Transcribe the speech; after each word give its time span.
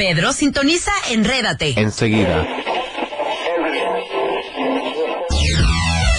Pedro, 0.00 0.32
sintoniza 0.32 0.92
Enrédate. 1.10 1.74
Enseguida. 1.78 2.46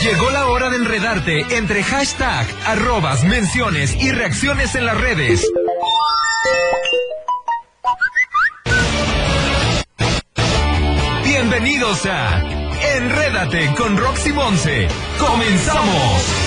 Llegó 0.04 0.29
la 0.29 0.50
hora 0.50 0.69
de 0.69 0.75
enredarte 0.77 1.39
entre 1.58 1.82
hashtag, 1.82 2.46
arrobas, 2.67 3.24
menciones 3.24 3.96
y 3.96 4.12
reacciones 4.12 4.75
en 4.75 4.86
las 4.86 5.02
redes. 5.02 5.52
Bienvenidos 11.23 12.05
a 12.05 12.39
Enrédate 12.98 13.73
con 13.73 13.98
Roxy 13.98 14.32
Monse. 14.32 14.88
¡Comenzamos! 15.18 16.40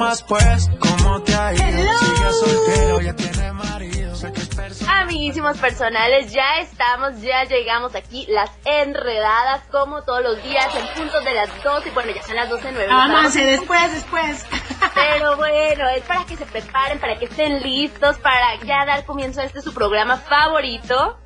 ¿Qué 0.00 0.04
más 0.06 0.22
pues? 0.22 0.70
¿Cómo 0.78 1.20
te 1.24 1.34
ha 1.34 1.52
ido? 1.52 1.62
Sigue 1.98 2.32
soltero, 2.32 3.00
ya 3.02 3.14
tiene 3.14 3.52
marido. 3.52 4.16
Sé 4.16 4.32
que 4.32 4.40
es 4.40 4.48
persona. 4.48 5.00
Amiguísimos 5.02 5.58
personales, 5.58 6.32
ya 6.32 6.60
estamos, 6.60 7.20
ya 7.20 7.44
llegamos 7.44 7.94
aquí, 7.94 8.24
las 8.30 8.50
enredadas, 8.64 9.60
como 9.70 10.02
todos 10.02 10.22
los 10.22 10.42
días, 10.42 10.74
en 10.74 10.86
punto 11.02 11.20
de 11.20 11.34
las 11.34 11.50
12, 11.62 11.90
bueno, 11.90 12.12
ya 12.14 12.22
son 12.22 12.34
las 12.34 12.48
12 12.48 12.72
nueve. 12.72 12.88
Ah, 12.90 13.08
Monse, 13.08 13.44
después, 13.44 13.92
después. 13.92 14.46
Pero 14.94 15.36
bueno, 15.36 15.88
es 15.90 16.02
para 16.04 16.24
que 16.24 16.38
se 16.38 16.46
preparen, 16.46 16.98
para 16.98 17.18
que 17.18 17.26
estén 17.26 17.60
listos, 17.60 18.16
para 18.20 18.54
ya 18.64 18.86
dar 18.86 19.04
comienzo 19.04 19.42
a 19.42 19.44
este 19.44 19.60
su 19.60 19.74
programa 19.74 20.16
favorito. 20.16 21.18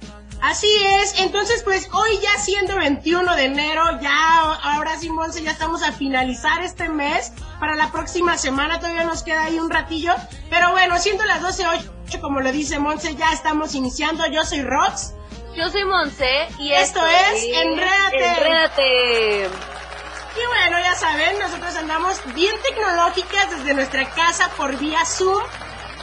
Así 0.44 0.68
es, 1.00 1.20
entonces 1.20 1.62
pues 1.62 1.88
hoy 1.90 2.18
ya 2.20 2.38
siendo 2.38 2.76
21 2.76 3.34
de 3.34 3.44
enero, 3.44 3.82
ya 4.02 4.52
ahora 4.62 4.98
sí 4.98 5.08
Monse, 5.08 5.42
ya 5.42 5.52
estamos 5.52 5.82
a 5.82 5.92
finalizar 5.92 6.62
este 6.62 6.90
mes. 6.90 7.32
Para 7.58 7.74
la 7.74 7.90
próxima 7.90 8.36
semana 8.36 8.78
todavía 8.78 9.04
nos 9.04 9.22
queda 9.22 9.44
ahí 9.44 9.58
un 9.58 9.70
ratillo. 9.70 10.12
Pero 10.50 10.72
bueno, 10.72 10.98
siendo 10.98 11.24
las 11.24 11.40
12.08, 11.40 12.20
como 12.20 12.40
lo 12.40 12.52
dice 12.52 12.78
Monse, 12.78 13.14
ya 13.14 13.32
estamos 13.32 13.74
iniciando. 13.74 14.26
Yo 14.26 14.44
soy 14.44 14.60
Rox. 14.60 15.14
Yo 15.56 15.70
soy 15.70 15.84
Monse 15.84 16.46
y 16.58 16.72
Esto 16.72 17.00
es 17.06 17.42
Enrédate. 17.42 18.26
Enrédate. 18.26 19.44
Y 19.46 20.46
bueno, 20.46 20.78
ya 20.78 20.94
saben, 20.94 21.38
nosotros 21.38 21.74
andamos 21.76 22.20
bien 22.34 22.54
tecnológicas 22.68 23.50
desde 23.50 23.72
nuestra 23.72 24.10
casa 24.10 24.50
por 24.58 24.76
vía 24.76 25.06
Zoom. 25.06 25.42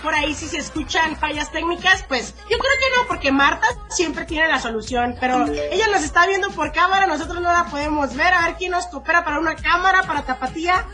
Por 0.02 0.16
ahí 0.16 0.34
si 0.34 0.48
se 0.48 0.58
escuchan 0.58 1.16
fallas 1.16 1.52
técnicas, 1.52 2.04
pues 2.08 2.34
yo 2.50 2.58
creo 2.58 2.72
que 2.80 2.98
no, 2.98 3.08
porque 3.08 3.32
Marta 3.32 3.68
siempre 3.90 4.26
tiene 4.26 4.48
la 4.48 4.60
solución, 4.60 5.16
pero 5.20 5.46
ella 5.46 5.88
nos 5.92 6.04
está 6.04 6.26
viendo 6.26 6.50
por 6.52 6.72
cámara, 6.72 7.06
nosotros 7.06 7.42
no 7.42 7.52
la 7.52 7.66
podemos 7.66 8.16
ver, 8.16 8.34
a 8.34 8.48
ver 8.48 8.56
quién 8.56 8.72
nos 8.72 8.88
coopera 8.88 9.24
para 9.24 9.40
una 9.40 9.56
cámara, 9.56 10.04
para 10.04 10.24
tapatía. 10.24 10.86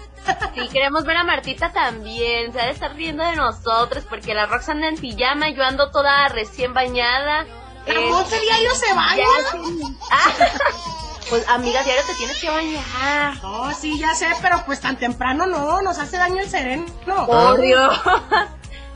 Sí, 0.53 0.67
queremos 0.67 1.05
ver 1.05 1.15
a 1.15 1.23
Martita 1.23 1.71
también, 1.71 2.51
se 2.51 2.59
ha 2.59 2.65
de 2.65 2.71
estar 2.71 2.93
riendo 2.95 3.23
de 3.23 3.35
nosotros, 3.35 4.03
porque 4.09 4.33
la 4.33 4.45
Rox 4.45 4.67
anda 4.67 4.89
en 4.89 4.97
pijama, 4.97 5.49
yo 5.49 5.63
ando 5.63 5.89
toda 5.89 6.27
recién 6.27 6.73
bañada. 6.73 7.45
Monse 8.09 8.39
diario 8.41 8.75
se 8.75 8.93
baña. 8.93 9.23
Ah, 10.11 10.33
pues 11.29 11.47
amiga, 11.47 11.83
diario 11.83 12.03
te 12.05 12.13
tienes 12.15 12.37
que 12.39 12.49
bañar. 12.49 13.41
No, 13.41 13.73
sí, 13.73 13.97
ya 13.97 14.13
sé, 14.15 14.27
pero 14.41 14.63
pues 14.65 14.81
tan 14.81 14.97
temprano 14.97 15.45
no, 15.45 15.81
nos 15.81 15.97
hace 15.97 16.17
daño 16.17 16.41
el 16.41 16.49
sereno. 16.49 16.85
Por 17.05 17.61
Dios. 17.61 17.99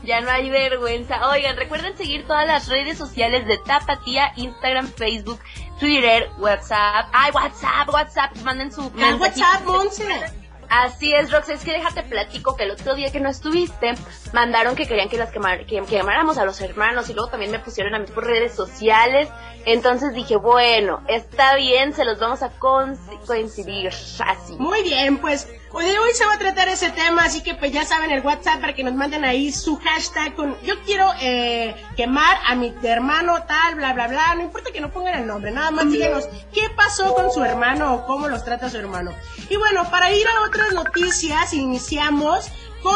Ya 0.04 0.20
no 0.20 0.30
hay 0.30 0.50
vergüenza. 0.50 1.28
Oigan, 1.30 1.56
recuerden 1.56 1.96
seguir 1.96 2.26
todas 2.26 2.46
las 2.46 2.68
redes 2.68 2.98
sociales 2.98 3.46
de 3.46 3.58
Tapatía, 3.58 4.32
Instagram, 4.36 4.88
Facebook, 4.88 5.40
Twitter, 5.78 6.28
WhatsApp. 6.38 7.08
Ay, 7.12 7.30
WhatsApp, 7.32 7.88
WhatsApp. 7.88 8.36
Manden 8.44 8.72
su 8.72 8.82
Al 8.82 8.92
mensajito. 8.92 9.46
WhatsApp, 9.46 9.64
Monse. 9.64 10.42
Así 10.74 11.12
es, 11.12 11.30
Rox, 11.30 11.50
es 11.50 11.64
que 11.64 11.72
déjate 11.72 12.02
platico 12.02 12.56
que 12.56 12.64
el 12.64 12.70
otro 12.70 12.94
día 12.94 13.12
que 13.12 13.20
no 13.20 13.28
estuviste, 13.28 13.92
mandaron 14.32 14.74
que 14.74 14.86
querían 14.86 15.10
que 15.10 15.18
las 15.18 15.30
quemar, 15.30 15.66
que 15.66 15.82
quemáramos 15.82 16.38
a 16.38 16.46
los 16.46 16.58
hermanos 16.62 17.10
y 17.10 17.12
luego 17.12 17.28
también 17.28 17.50
me 17.50 17.58
pusieron 17.58 17.94
a 17.94 17.98
mí 17.98 18.06
por 18.06 18.24
redes 18.24 18.54
sociales. 18.54 19.28
Entonces 19.66 20.14
dije, 20.14 20.36
bueno, 20.36 21.02
está 21.08 21.56
bien, 21.56 21.92
se 21.92 22.06
los 22.06 22.18
vamos 22.18 22.42
a 22.42 22.52
coincidir 22.58 23.88
así. 23.88 24.56
Muy 24.58 24.82
bien, 24.82 25.18
pues 25.18 25.46
hoy 25.72 25.84
de 25.86 25.98
hoy 25.98 26.10
se 26.14 26.26
va 26.26 26.34
a 26.34 26.38
tratar 26.38 26.68
ese 26.68 26.90
tema, 26.90 27.24
así 27.24 27.42
que 27.42 27.54
pues 27.54 27.72
ya 27.72 27.84
saben 27.84 28.10
el 28.10 28.22
WhatsApp 28.22 28.60
para 28.60 28.74
que 28.74 28.84
nos 28.84 28.94
manden 28.94 29.24
ahí 29.24 29.52
su 29.52 29.76
hashtag 29.78 30.34
con 30.34 30.56
yo 30.62 30.80
quiero 30.84 31.10
eh, 31.20 31.74
quemar 31.96 32.38
a 32.46 32.54
mi 32.54 32.74
hermano 32.82 33.42
tal, 33.46 33.74
bla, 33.76 33.92
bla, 33.92 34.08
bla, 34.08 34.34
no 34.34 34.42
importa 34.42 34.70
que 34.72 34.80
no 34.80 34.90
pongan 34.90 35.20
el 35.20 35.26
nombre, 35.26 35.50
nada 35.50 35.70
más 35.70 35.90
díganos 35.90 36.28
qué 36.52 36.68
pasó 36.76 37.14
con 37.14 37.30
su 37.30 37.42
hermano 37.44 37.94
o 37.94 38.06
cómo 38.06 38.28
los 38.28 38.44
trata 38.44 38.70
su 38.70 38.78
hermano. 38.78 39.12
Y 39.48 39.56
bueno, 39.56 39.88
para 39.90 40.12
ir 40.12 40.26
a 40.26 40.46
otras 40.46 40.72
noticias, 40.72 41.52
iniciamos 41.52 42.50
con, 42.82 42.94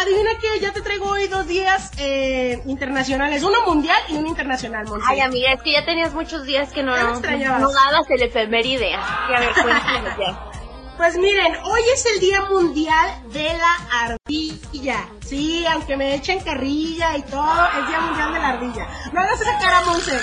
adivina 0.00 0.30
que 0.40 0.60
ya 0.60 0.72
te 0.72 0.80
traigo 0.80 1.08
hoy 1.08 1.26
dos 1.26 1.46
días 1.46 1.90
eh, 1.98 2.62
internacionales, 2.66 3.42
uno 3.42 3.66
mundial 3.66 4.00
y 4.08 4.14
uno 4.14 4.28
internacional, 4.28 4.86
Monse. 4.86 5.06
Ay, 5.08 5.20
amiga, 5.20 5.52
es 5.52 5.62
que 5.62 5.72
ya 5.72 5.84
tenías 5.84 6.14
muchos 6.14 6.44
días 6.44 6.72
que 6.72 6.82
no, 6.82 6.96
no, 6.96 7.12
extrañabas. 7.14 7.60
dabas 7.60 8.08
el 8.10 8.22
efeméride. 8.22 8.94
Así 8.94 9.12
que 9.28 9.34
a 9.34 9.40
ver, 9.40 9.52
cuéntame 9.52 10.10
ya. 10.18 10.53
Pues 10.96 11.16
miren, 11.16 11.56
hoy 11.64 11.80
es 11.92 12.06
el 12.06 12.20
Día 12.20 12.42
Mundial 12.42 13.10
de 13.32 13.52
la 13.52 13.74
Ardilla. 14.04 15.08
Sí, 15.26 15.66
aunque 15.66 15.96
me 15.96 16.14
echen 16.14 16.38
carrilla 16.40 17.16
y 17.16 17.22
todo, 17.22 17.66
es 17.80 17.88
Día 17.88 18.00
Mundial 18.00 18.32
de 18.32 18.38
la 18.38 18.48
Ardilla. 18.50 18.88
No 19.12 19.20
hagas 19.20 19.40
esa 19.40 19.58
cara, 19.58 19.80
Monse. 19.82 20.12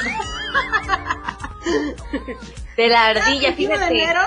De 2.78 2.88
la 2.88 3.08
ardilla, 3.08 3.54
Cada 3.54 3.56
21 3.56 3.78
de 3.78 3.88
enero, 3.88 4.22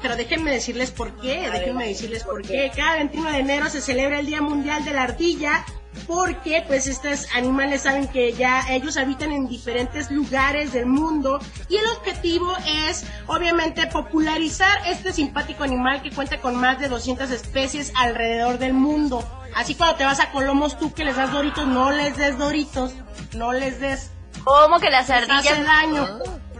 pero 0.00 0.16
déjenme 0.16 0.50
decirles 0.52 0.90
por 0.90 1.12
qué, 1.20 1.50
déjenme 1.50 1.88
decirles 1.88 2.24
por 2.24 2.40
qué. 2.40 2.70
Cada 2.74 2.96
21 2.96 3.30
de 3.30 3.38
enero 3.38 3.68
se 3.68 3.82
celebra 3.82 4.20
el 4.20 4.26
Día 4.26 4.40
Mundial 4.40 4.84
de 4.84 4.92
la 4.92 5.02
Ardilla 5.02 5.64
porque 6.06 6.64
pues 6.66 6.86
estos 6.86 7.26
animales 7.34 7.82
saben 7.82 8.08
que 8.08 8.32
ya 8.32 8.64
ellos 8.70 8.96
habitan 8.96 9.32
en 9.32 9.48
diferentes 9.48 10.10
lugares 10.10 10.72
del 10.72 10.86
mundo 10.86 11.38
y 11.68 11.76
el 11.76 11.86
objetivo 11.96 12.52
es 12.88 13.04
obviamente 13.26 13.86
popularizar 13.86 14.78
este 14.86 15.12
simpático 15.12 15.64
animal 15.64 16.02
que 16.02 16.10
cuenta 16.10 16.38
con 16.40 16.56
más 16.56 16.78
de 16.78 16.88
200 16.88 17.30
especies 17.30 17.92
alrededor 17.96 18.58
del 18.58 18.72
mundo. 18.74 19.22
Así 19.54 19.74
cuando 19.74 19.96
te 19.96 20.04
vas 20.04 20.20
a 20.20 20.30
Colomos 20.30 20.78
tú 20.78 20.92
que 20.92 21.04
les 21.04 21.16
das 21.16 21.32
doritos, 21.32 21.66
no 21.66 21.90
les 21.90 22.16
des 22.16 22.38
doritos, 22.38 22.92
no 23.34 23.52
les 23.52 23.80
des. 23.80 24.10
¿Cómo 24.44 24.78
que 24.78 24.90
las 24.90 25.10
ardillas? 25.10 25.46
hace 25.46 25.62
daño. 25.62 26.06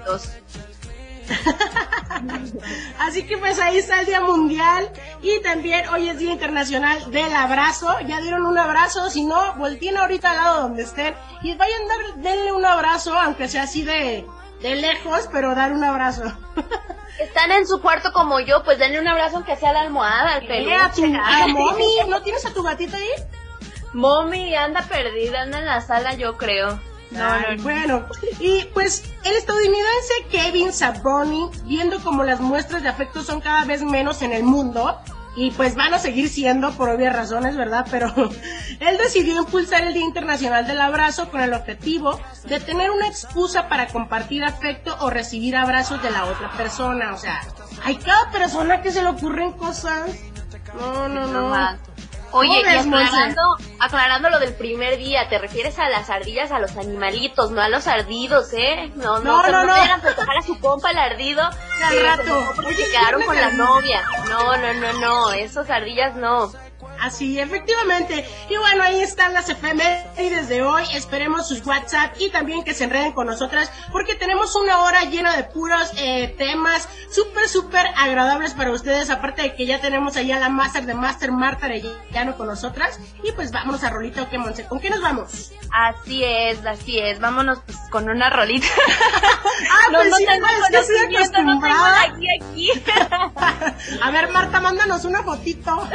Los- 0.06 0.31
Así 2.98 3.26
que 3.26 3.38
pues 3.38 3.58
ahí 3.58 3.78
está 3.78 4.00
el 4.00 4.06
Día 4.06 4.20
Mundial 4.20 4.91
y 5.22 5.41
también 5.41 5.88
hoy 5.88 6.08
es 6.08 6.19
Día 6.19 6.32
Internacional 6.32 7.10
del 7.10 7.32
Abrazo. 7.34 7.88
Ya 8.06 8.20
dieron 8.20 8.46
un 8.46 8.58
abrazo, 8.58 9.10
si 9.10 9.24
no, 9.24 9.54
volteen 9.54 9.96
ahorita 9.96 10.30
al 10.30 10.36
lado 10.36 10.62
donde 10.62 10.82
estén 10.82 11.14
y 11.42 11.54
vayan 11.54 11.82
a 11.82 12.16
denle 12.16 12.52
un 12.52 12.64
abrazo, 12.64 13.19
aunque 13.19 13.48
sea 13.48 13.62
así 13.62 13.82
de, 13.82 14.24
de 14.60 14.76
lejos, 14.76 15.28
pero 15.32 15.54
dar 15.54 15.72
un 15.72 15.84
abrazo. 15.84 16.24
Están 17.19 17.50
en 17.50 17.66
su 17.66 17.80
cuarto 17.80 18.12
como 18.12 18.38
yo, 18.40 18.62
pues 18.62 18.78
denle 18.78 19.00
un 19.00 19.08
abrazo 19.08 19.36
aunque 19.36 19.56
sea 19.56 19.70
a 19.70 19.72
la 19.72 19.80
almohada, 19.80 20.34
al 20.34 20.36
a 20.36 20.40
tu 20.40 20.46
peluche. 20.46 21.19
a 21.20 21.46
mommy, 21.48 21.96
¿no 22.08 22.22
tienes 22.22 22.46
a 22.46 22.52
tu 22.52 22.62
gatita 22.62 22.96
ahí? 22.96 23.08
Mommy 23.92 24.54
anda 24.54 24.82
perdida, 24.82 25.42
anda 25.42 25.58
en 25.58 25.66
la 25.66 25.80
sala, 25.80 26.14
yo 26.14 26.36
creo. 26.36 26.78
No, 27.10 27.24
Ay, 27.24 27.42
no, 27.42 27.56
no. 27.56 27.62
Bueno, 27.62 28.06
y 28.38 28.64
pues 28.74 29.04
el 29.24 29.34
estadounidense 29.36 30.12
Kevin 30.30 30.72
Sabroni, 30.72 31.48
viendo 31.64 32.00
como 32.00 32.22
las 32.22 32.41
muestras 32.41 32.82
de 32.82 32.88
afecto 32.88 33.22
son 33.22 33.41
cada 33.41 33.64
vez 33.64 33.82
menos 33.82 34.22
en 34.22 34.32
el 34.32 34.42
mundo, 34.42 34.98
y 35.38 35.52
pues 35.52 35.76
van 35.76 35.94
a 35.94 35.98
seguir 35.98 36.28
siendo 36.28 36.72
por 36.72 36.88
obvias 36.88 37.14
razones, 37.14 37.56
¿verdad? 37.56 37.86
Pero 37.91 38.12
él 38.80 38.98
decidió 38.98 39.38
impulsar 39.38 39.84
el 39.84 39.94
Día 39.94 40.02
Internacional 40.02 40.66
del 40.66 40.80
Abrazo 40.80 41.30
con 41.30 41.41
el 41.41 41.54
objetivo 41.54 42.20
de 42.44 42.58
tener 42.58 42.91
una 42.91 43.06
excusa 43.06 43.69
para 43.69 43.86
compartir 43.86 44.42
afecto 44.44 44.96
o 45.00 45.10
recibir 45.10 45.56
abrazos 45.56 46.02
de 46.02 46.10
la 46.10 46.25
otra 46.25 46.50
persona. 46.56 47.14
O 47.14 47.19
sea, 47.19 47.40
hay 47.84 47.96
cada 47.96 48.30
persona 48.32 48.82
que 48.82 48.90
se 48.90 49.00
le 49.00 49.08
ocurren 49.08 49.52
cosas. 49.52 50.10
No, 50.75 51.08
no, 51.08 51.26
No. 51.28 51.88
Oye, 52.32 52.62
¿Cómo 52.62 52.98
y 52.98 53.02
aclarando, 53.02 53.42
aclarando 53.78 54.30
lo 54.30 54.38
del 54.38 54.54
primer 54.54 54.98
día, 54.98 55.28
te 55.28 55.38
refieres 55.38 55.78
a 55.78 55.88
las 55.88 56.10
ardillas, 56.10 56.50
a 56.50 56.58
los 56.58 56.76
animalitos, 56.76 57.50
no 57.50 57.60
a 57.60 57.69
los 57.69 57.86
ardidos, 57.86 58.52
¿eh? 58.52 58.92
No, 58.96 59.19
no, 59.20 59.42
No, 59.42 59.50
no, 59.50 59.64
no, 59.64 59.69
vayan 59.69 60.00
a 60.00 60.42
su 60.42 60.58
compa 60.60 60.90
el 60.90 60.98
ardido. 60.98 61.42
Al 61.42 62.02
rato. 62.02 62.44
Porque 62.56 62.84
quedaron 62.90 63.20
¿qué 63.20 63.26
con 63.26 63.36
la 63.36 63.50
novia. 63.50 64.02
No, 64.28 64.56
no, 64.56 64.75
no, 64.75 64.92
no, 65.00 65.32
esos 65.32 65.70
ardillas 65.70 66.16
no. 66.16 66.52
Así, 67.00 67.38
efectivamente. 67.38 68.28
Y 68.48 68.56
bueno, 68.56 68.82
ahí 68.82 69.00
están 69.00 69.32
las 69.32 69.48
efemérides 69.48 70.48
de 70.48 70.62
hoy. 70.62 70.84
Esperemos 70.94 71.48
sus 71.48 71.64
WhatsApp 71.66 72.14
y 72.18 72.30
también 72.30 72.64
que 72.64 72.74
se 72.74 72.84
enreden 72.84 73.12
con 73.12 73.26
nosotras 73.26 73.70
porque 73.92 74.14
tenemos 74.14 74.54
una 74.56 74.78
hora 74.80 75.04
llena 75.04 75.36
de 75.36 75.44
puros 75.44 75.92
eh, 75.96 76.34
temas 76.38 76.88
súper, 77.10 77.48
súper 77.48 77.86
agradables 77.96 78.54
para 78.54 78.72
ustedes. 78.72 79.10
Aparte 79.10 79.42
de 79.42 79.54
que 79.54 79.66
ya 79.66 79.80
tenemos 79.80 80.16
allá 80.16 80.38
la 80.38 80.48
Master 80.48 80.86
de 80.86 80.94
Master 80.94 81.32
Marta 81.32 81.66
Arellano 81.66 82.36
con 82.36 82.46
nosotras. 82.46 82.98
Y 83.22 83.32
pues 83.32 83.52
vámonos 83.52 83.84
a 83.84 83.90
Rolita 83.90 84.28
Monse. 84.38 84.64
¿Con 84.66 84.80
qué 84.80 84.90
nos 84.90 85.00
vamos? 85.00 85.52
Así 85.72 86.24
es, 86.24 86.64
así 86.64 86.98
es. 86.98 87.20
Vámonos 87.20 87.60
pues, 87.64 87.78
con 87.90 88.08
una 88.08 88.30
rolita. 88.30 88.66
Ah, 89.70 89.88
no, 89.92 89.98
pues 89.98 90.10
no 90.10 90.16
sí, 90.16 90.26
tengo 90.26 90.46
que 90.46 90.54
conocimiento, 90.54 91.42
no 91.42 91.60
tengo 91.60 91.74
acostumbrada. 91.74 92.02
aquí, 92.02 92.26
aquí. 92.40 92.70
A 94.02 94.10
ver, 94.12 94.28
Marta, 94.28 94.60
mándanos 94.60 95.04
una 95.04 95.22
fotito. 95.22 95.88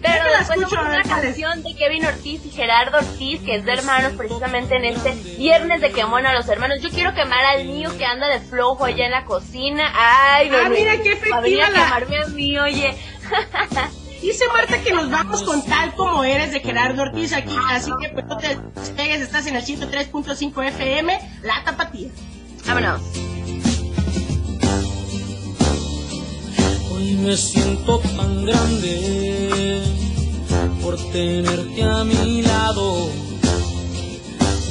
Bueno, 0.00 0.24
escucho, 0.40 0.68
pues 0.68 0.80
a 0.80 0.82
una 0.82 1.02
canción 1.02 1.62
de 1.62 1.74
Kevin 1.74 2.06
Ortiz 2.06 2.44
y 2.46 2.50
Gerardo 2.50 2.98
Ortiz, 2.98 3.40
que 3.42 3.56
es 3.56 3.64
de 3.64 3.72
hermanos, 3.72 4.12
precisamente 4.16 4.76
en 4.76 4.84
este 4.84 5.12
viernes 5.36 5.80
de 5.80 5.90
quemón 5.92 6.26
a 6.26 6.32
los 6.34 6.48
hermanos. 6.48 6.78
Yo 6.80 6.90
quiero 6.90 7.14
quemar 7.14 7.44
al 7.44 7.64
mío 7.64 7.90
que 7.98 8.04
anda 8.04 8.28
de 8.28 8.40
flojo 8.40 8.84
allá 8.84 9.04
en 9.06 9.10
la 9.12 9.24
cocina. 9.24 9.90
Ay, 9.94 10.48
Ah, 10.52 10.68
bebé, 10.68 10.78
mira 10.80 11.02
qué 11.02 11.12
efectiva 11.12 11.70
la- 11.70 11.84
quemarme 11.84 12.18
a 12.22 12.26
mí, 12.28 12.58
oye. 12.58 12.96
Dice 14.22 14.44
Marta 14.48 14.78
que 14.82 14.92
nos 14.92 15.10
vamos 15.10 15.42
con 15.42 15.64
tal 15.66 15.94
como 15.94 16.24
eres 16.24 16.50
de 16.50 16.60
Gerardo 16.60 17.02
Ortiz 17.02 17.32
aquí, 17.32 17.54
así 17.70 17.90
que 18.00 18.08
pues 18.08 18.24
no 18.26 18.36
te 18.38 18.56
despegues, 18.74 19.20
estás 19.20 19.46
en 19.46 19.56
el 19.56 19.62
103.5 19.64 20.62
FM, 20.68 21.18
La 21.42 21.62
Tapatía. 21.64 22.08
Vámonos. 22.66 23.02
Hoy 26.96 27.12
me 27.16 27.36
siento 27.36 27.98
tan 27.98 28.46
grande 28.46 29.82
por 30.82 30.96
tenerte 31.12 31.82
a 31.82 32.04
mi 32.04 32.40
lado. 32.40 33.10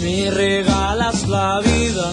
Me 0.01 0.31
regalas 0.31 1.27
la 1.27 1.61
vida 1.61 2.11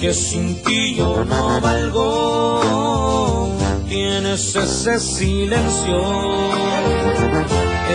que 0.00 0.14
sin 0.14 0.62
ti 0.62 0.94
yo 0.96 1.24
no 1.26 1.60
valgo. 1.60 3.50
Tienes 3.86 4.56
ese 4.56 4.98
silencio, 4.98 6.00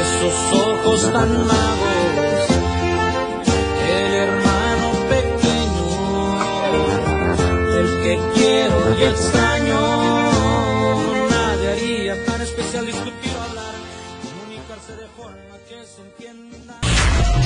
esos 0.04 0.36
ojos 0.54 1.12
tan 1.12 1.48
magos, 1.48 2.48
el 3.90 4.14
hermano 4.14 4.88
pequeño 5.10 5.88
el 7.80 7.90
que 8.04 8.20
quiero 8.36 8.78
y 9.00 9.04
extraño. 9.04 10.07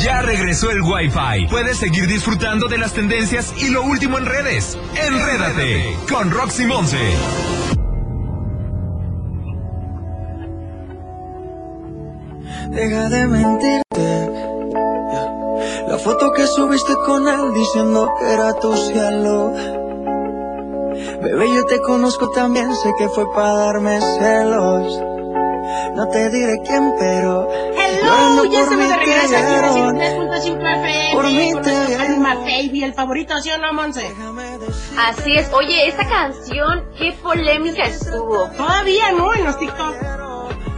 Ya 0.04 0.22
regresó 0.24 0.72
el 0.72 0.82
Wi-Fi. 0.82 1.48
Puedes 1.48 1.78
seguir 1.78 2.08
disfrutando 2.08 2.68
de 2.68 2.80
las 2.80 2.94
tendencias 2.94 3.54
y 3.62 3.70
lo 3.70 3.84
último 3.84 4.18
en 4.18 4.26
redes. 4.26 4.76
Enrédate 4.96 5.96
con 6.10 6.32
Roxy 6.32 6.66
Monse. 6.66 6.98
Deja 12.72 13.10
de 13.10 13.28
mentirte. 13.28 14.32
La 15.88 15.98
foto 16.00 16.32
que 16.32 16.48
subiste 16.48 16.94
con 17.06 17.28
él 17.28 17.54
diciendo 17.54 18.12
que 18.18 18.34
era 18.34 18.54
tu 18.54 18.76
cielo. 18.76 19.54
Bebé, 21.22 21.54
yo 21.54 21.66
te 21.66 21.80
conozco 21.80 22.30
también, 22.30 22.74
sé 22.76 22.92
que 22.98 23.08
fue 23.10 23.32
para 23.36 23.54
darme 23.54 24.00
celos. 24.00 25.21
No 25.96 26.08
te 26.10 26.30
diré 26.30 26.58
quién, 26.66 26.94
pero. 27.00 27.50
Hello, 27.52 28.46
ya 28.46 28.62
estamos 28.62 28.90
de 28.90 28.98
regreso 28.98 29.38
aquí 29.38 29.54
en 29.54 29.62
vieron. 29.62 30.02
el 30.02 30.30
103.5 30.30 30.56
FM 30.58 31.10
Por 31.14 31.26
mí 31.26 31.52
con 31.52 31.62
te. 31.64 31.96
Alma 31.96 32.36
Baby, 32.36 32.84
el 32.84 32.94
favorito, 32.94 33.40
¿sí 33.40 33.52
o 33.52 33.58
no, 33.58 33.74
Monse? 33.74 34.02
Déjame 34.02 34.58
decir. 34.58 35.00
Así 35.00 35.36
es. 35.36 35.52
Oye, 35.54 35.88
esta 35.88 36.08
canción, 36.08 36.86
qué 36.98 37.14
polémica 37.22 37.84
estuvo. 37.84 38.50
Todavía, 38.58 39.12
¿no? 39.12 39.34
En 39.34 39.46
los 39.46 39.58
TikTok. 39.58 39.96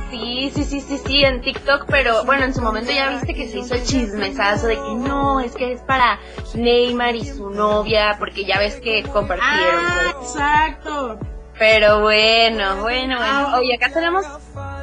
Sí, 0.09 0.51
sí, 0.53 0.63
sí, 0.63 0.79
sí, 0.81 0.99
sí, 1.05 1.25
en 1.25 1.41
TikTok, 1.41 1.85
pero 1.87 2.23
bueno, 2.23 2.45
en 2.45 2.53
su 2.53 2.61
momento 2.61 2.91
ya 2.91 3.09
viste 3.09 3.33
que 3.33 3.49
se 3.49 3.59
hizo 3.59 3.73
el 3.73 3.83
chismesazo 3.83 4.67
de 4.67 4.75
que 4.75 4.95
no, 4.95 5.39
es 5.39 5.55
que 5.55 5.73
es 5.73 5.81
para 5.81 6.19
Neymar 6.53 7.15
y 7.15 7.25
su 7.25 7.49
novia, 7.49 8.15
porque 8.19 8.45
ya 8.45 8.59
ves 8.59 8.75
que 8.75 9.01
compartieron. 9.03 9.83
Ah, 9.83 10.13
pues. 10.15 10.29
exacto. 10.29 11.19
Pero 11.57 12.01
bueno, 12.01 12.81
bueno, 12.81 13.17
bueno. 13.17 13.17
Ah. 13.19 13.57
Oye, 13.59 13.75
acá 13.75 13.91
tenemos 13.91 14.25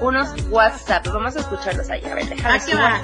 unos 0.01 0.29
WhatsApp, 0.51 1.07
vamos 1.09 1.37
a 1.37 1.41
escucharlos 1.41 1.91
ahí. 1.91 2.03
A 2.05 2.15
ver, 2.15 2.29
déjame 2.29 2.55
Aquí 2.55 2.73
va. 2.73 3.01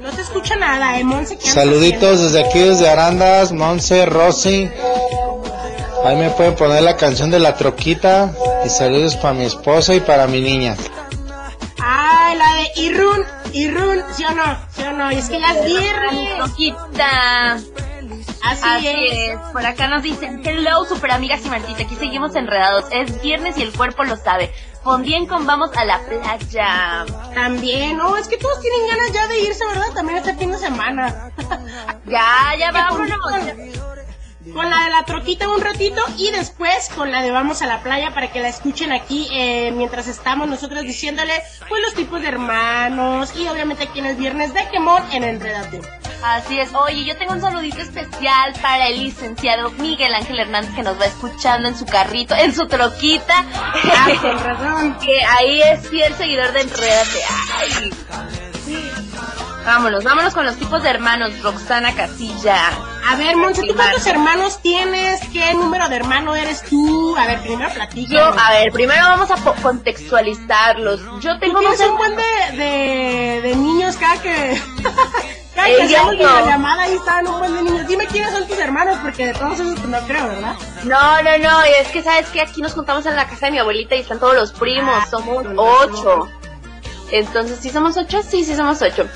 No 0.00 0.12
se 0.12 0.22
escucha 0.22 0.56
nada, 0.56 0.98
¿eh, 0.98 1.04
Monse? 1.04 1.36
¿Qué 1.36 1.48
andas 1.48 1.54
Saluditos 1.54 2.20
desde 2.20 2.46
aquí, 2.46 2.58
desde 2.60 2.88
Arandas, 2.88 3.52
Monse, 3.52 4.06
Rosy. 4.06 4.70
Ahí 6.04 6.16
me 6.16 6.30
pueden 6.30 6.54
poner 6.54 6.82
la 6.82 6.96
canción 6.96 7.30
de 7.30 7.40
la 7.40 7.56
troquita. 7.56 8.32
Y 8.64 8.68
saludos 8.68 9.16
para 9.16 9.34
mi 9.34 9.44
esposa 9.44 9.94
y 9.94 10.00
para 10.00 10.26
mi 10.26 10.40
niña. 10.40 10.76
Ah, 11.78 12.34
la 12.36 12.54
de 12.54 12.82
Irun, 12.82 13.24
Irun, 13.52 14.02
¿sí 14.14 14.24
o 14.24 14.34
no? 14.34 14.58
¿Sí 14.74 14.82
o 14.82 14.92
no? 14.92 15.10
Y 15.12 15.16
es 15.16 15.28
que 15.28 15.40
ya 15.40 15.52
es 15.52 15.64
viernes. 15.64 16.38
Loquita. 16.38 17.58
Así, 18.42 18.62
Así 18.66 18.88
es. 18.88 19.30
es. 19.34 19.38
Por 19.52 19.64
acá 19.66 19.86
nos 19.88 20.02
dicen, 20.02 20.40
hello, 20.44 20.84
super 20.86 21.10
amigas 21.12 21.44
y 21.44 21.50
Martita, 21.50 21.82
aquí 21.82 21.94
seguimos 21.94 22.34
enredados. 22.36 22.86
Es 22.90 23.20
viernes 23.22 23.58
y 23.58 23.62
el 23.62 23.72
cuerpo 23.72 24.04
lo 24.04 24.16
sabe. 24.16 24.52
Fondien 24.82 25.26
con 25.26 25.46
vamos 25.46 25.70
a 25.76 25.84
la 25.84 25.98
playa. 26.00 27.04
También, 27.34 27.98
no, 27.98 28.16
es 28.16 28.28
que 28.28 28.38
todos 28.38 28.60
tienen 28.62 28.88
ganas 28.88 29.12
ya 29.12 29.26
de 29.28 29.40
irse, 29.40 29.64
¿verdad? 29.66 29.92
También 29.94 30.18
este 30.18 30.34
fin 30.36 30.52
de 30.52 30.58
semana. 30.58 31.30
Ya, 32.06 32.54
ya 32.58 32.72
vámonos. 32.72 33.18
con- 33.18 34.52
Con 34.54 34.70
la 34.70 34.84
de 34.84 34.90
la 34.90 35.04
troquita 35.04 35.48
un 35.48 35.60
ratito 35.60 36.02
y 36.16 36.30
después 36.32 36.88
con 36.96 37.12
la 37.12 37.22
de 37.22 37.30
vamos 37.30 37.60
a 37.62 37.66
la 37.66 37.82
playa 37.82 38.10
para 38.12 38.32
que 38.32 38.40
la 38.40 38.48
escuchen 38.48 38.90
aquí 38.90 39.28
eh, 39.32 39.70
mientras 39.70 40.08
estamos 40.08 40.48
nosotros 40.48 40.82
diciéndole 40.82 41.34
pues 41.68 41.82
los 41.82 41.94
tipos 41.94 42.20
de 42.22 42.28
hermanos 42.28 43.32
y 43.36 43.46
obviamente 43.48 43.84
aquí 43.84 43.98
en 44.00 44.06
el 44.06 44.16
viernes 44.16 44.52
de 44.54 44.66
quemón 44.70 45.02
en 45.12 45.24
Enredate. 45.24 45.82
Así 46.22 46.58
es. 46.58 46.70
Oye, 46.74 47.04
yo 47.04 47.16
tengo 47.16 47.32
un 47.32 47.40
saludito 47.40 47.80
especial 47.80 48.52
para 48.60 48.88
el 48.88 48.98
licenciado 48.98 49.70
Miguel 49.72 50.14
Ángel 50.14 50.38
Hernández 50.38 50.74
que 50.74 50.82
nos 50.82 51.00
va 51.00 51.06
escuchando 51.06 51.68
en 51.68 51.76
su 51.76 51.86
carrito, 51.86 52.34
en 52.34 52.54
su 52.54 52.66
troquita. 52.68 53.44
Ah, 53.54 54.08
con 54.20 54.38
razón. 54.38 54.98
que 54.98 55.22
ahí 55.24 55.62
es 55.62 55.88
fiel 55.88 56.14
seguidor 56.14 56.52
de 56.52 56.60
Enredate. 56.60 57.20
Ay. 57.58 57.90
Vámonos, 59.64 60.04
vámonos 60.04 60.34
con 60.34 60.46
los 60.46 60.56
tipos 60.56 60.82
de 60.82 60.90
hermanos. 60.90 61.42
Roxana 61.42 61.94
Casilla. 61.94 62.70
A 63.08 63.16
ver, 63.16 63.36
Monse, 63.36 63.62
¿tú 63.66 63.74
cuántos 63.74 64.06
hermanos 64.06 64.60
tienes? 64.62 65.20
¿Qué 65.32 65.54
número 65.54 65.88
de 65.88 65.96
hermano 65.96 66.34
eres 66.34 66.62
tú? 66.62 67.16
A 67.16 67.26
ver, 67.26 67.40
primero 67.40 67.70
platícanos. 67.72 68.10
Yo, 68.10 68.40
a 68.40 68.50
ver, 68.52 68.72
primero 68.72 69.02
vamos 69.02 69.30
a 69.30 69.36
contextualizarlos. 69.62 71.00
Yo 71.20 71.34
Tú 71.34 71.40
tengo 71.40 71.60
tienes 71.60 71.78
dos 71.78 71.90
un 71.90 71.96
buen 71.96 72.16
de, 72.16 72.56
de, 72.56 73.40
de 73.42 73.56
niños 73.56 73.96
cada 73.96 74.20
que... 74.20 74.60
Ella 75.68 75.84
hacemos 75.84 76.16
no. 76.16 76.46
llamada 76.46 76.82
ahí 76.82 76.94
estaban 76.94 77.26
un 77.28 77.38
buen 77.38 77.54
de 77.54 77.62
niños. 77.62 77.86
Dime 77.86 78.06
quiénes 78.06 78.32
son 78.32 78.46
tus 78.46 78.58
hermanos, 78.58 78.98
porque 79.02 79.26
de 79.26 79.32
todos 79.34 79.54
esos 79.54 79.78
no 79.84 79.98
creo, 80.06 80.28
¿verdad? 80.28 80.54
No, 80.84 81.22
no, 81.22 81.38
no, 81.38 81.62
es 81.62 81.88
que 81.88 82.02
sabes 82.02 82.26
que 82.28 82.40
aquí 82.40 82.60
nos 82.62 82.74
juntamos 82.74 83.06
en 83.06 83.16
la 83.16 83.26
casa 83.26 83.46
de 83.46 83.52
mi 83.52 83.58
abuelita 83.58 83.94
y 83.96 84.00
están 84.00 84.18
todos 84.20 84.34
los 84.34 84.52
primos, 84.52 84.94
Ah, 85.02 85.06
somos 85.10 85.44
ocho. 85.56 86.28
Entonces, 87.12 87.58
¿sí 87.60 87.70
somos 87.70 87.96
ocho? 87.96 88.22
Sí, 88.22 88.44
sí 88.44 88.54
somos 88.54 88.80
ocho. 88.82 89.06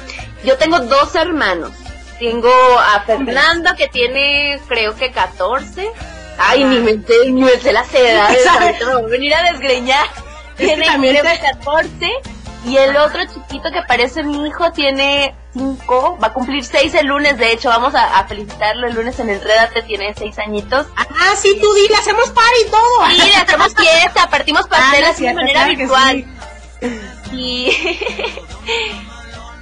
Yo 0.45 0.57
tengo 0.59 0.81
dos 0.81 1.15
hermanos. 1.15 1.71
Tengo 2.19 2.51
a 2.79 3.01
Fernando 3.01 3.75
que 3.77 3.89
tiene, 3.89 4.61
creo 4.69 4.95
que 4.97 5.11
14. 5.11 5.91
Ay, 6.39 6.65
ni 6.65 6.79
me 6.79 6.93
ni 7.31 7.43
me 7.43 7.59
sé 7.59 7.73
las 7.73 7.93
edades, 7.95 8.45
me 8.87 8.95
voy 8.95 9.05
a 9.05 9.07
venir 9.07 9.35
a 9.35 9.43
desgreñar. 9.53 10.07
Tiene, 10.57 10.87
también 10.87 11.17
creo 11.17 11.33
que 11.33 11.41
14. 11.41 12.11
Y 12.65 12.77
el 12.79 12.97
otro 12.97 13.21
chiquito 13.27 13.71
que 13.71 13.83
parece 13.87 14.23
mi 14.25 14.47
hijo 14.47 14.73
tiene 14.73 15.35
5, 15.53 16.19
va 16.23 16.29
a 16.29 16.33
cumplir 16.33 16.65
6 16.65 16.95
el 16.95 17.07
lunes, 17.07 17.37
de 17.37 17.53
hecho, 17.53 17.69
vamos 17.69 17.95
a, 17.95 18.19
a 18.19 18.27
felicitarlo 18.27 18.87
el 18.89 18.95
lunes 18.95 19.19
en 19.21 19.29
el 19.29 19.41
Redate, 19.41 19.83
tiene 19.83 20.15
6 20.17 20.39
añitos. 20.39 20.87
Ah, 20.97 21.35
sí, 21.37 21.59
tú 21.61 21.73
dile, 21.75 21.95
hacemos 21.97 22.31
party 22.31 22.59
y 22.67 22.71
todo. 22.71 23.07
Sí, 23.11 23.31
le 23.31 23.37
hacemos 23.37 23.75
fiesta, 23.77 24.31
partimos 24.31 24.63
Ah, 24.67 24.69
pasteles 24.71 25.11
es 25.11 25.19
de 25.21 25.35
manera 25.35 25.65
claro 25.65 25.77
virtual. 25.77 26.25
sí. 27.31 27.37
Y, 27.37 27.71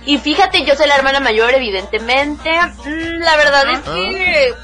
y 0.14 0.18
fíjate, 0.18 0.64
yo 0.64 0.74
soy 0.76 0.86
la 0.88 0.96
hermana 0.96 1.20
mayor, 1.20 1.52
evidentemente. 1.54 2.50
Mm, 2.84 3.18
La 3.20 3.36
verdad 3.36 3.70
es 3.70 3.80
que 3.80 4.54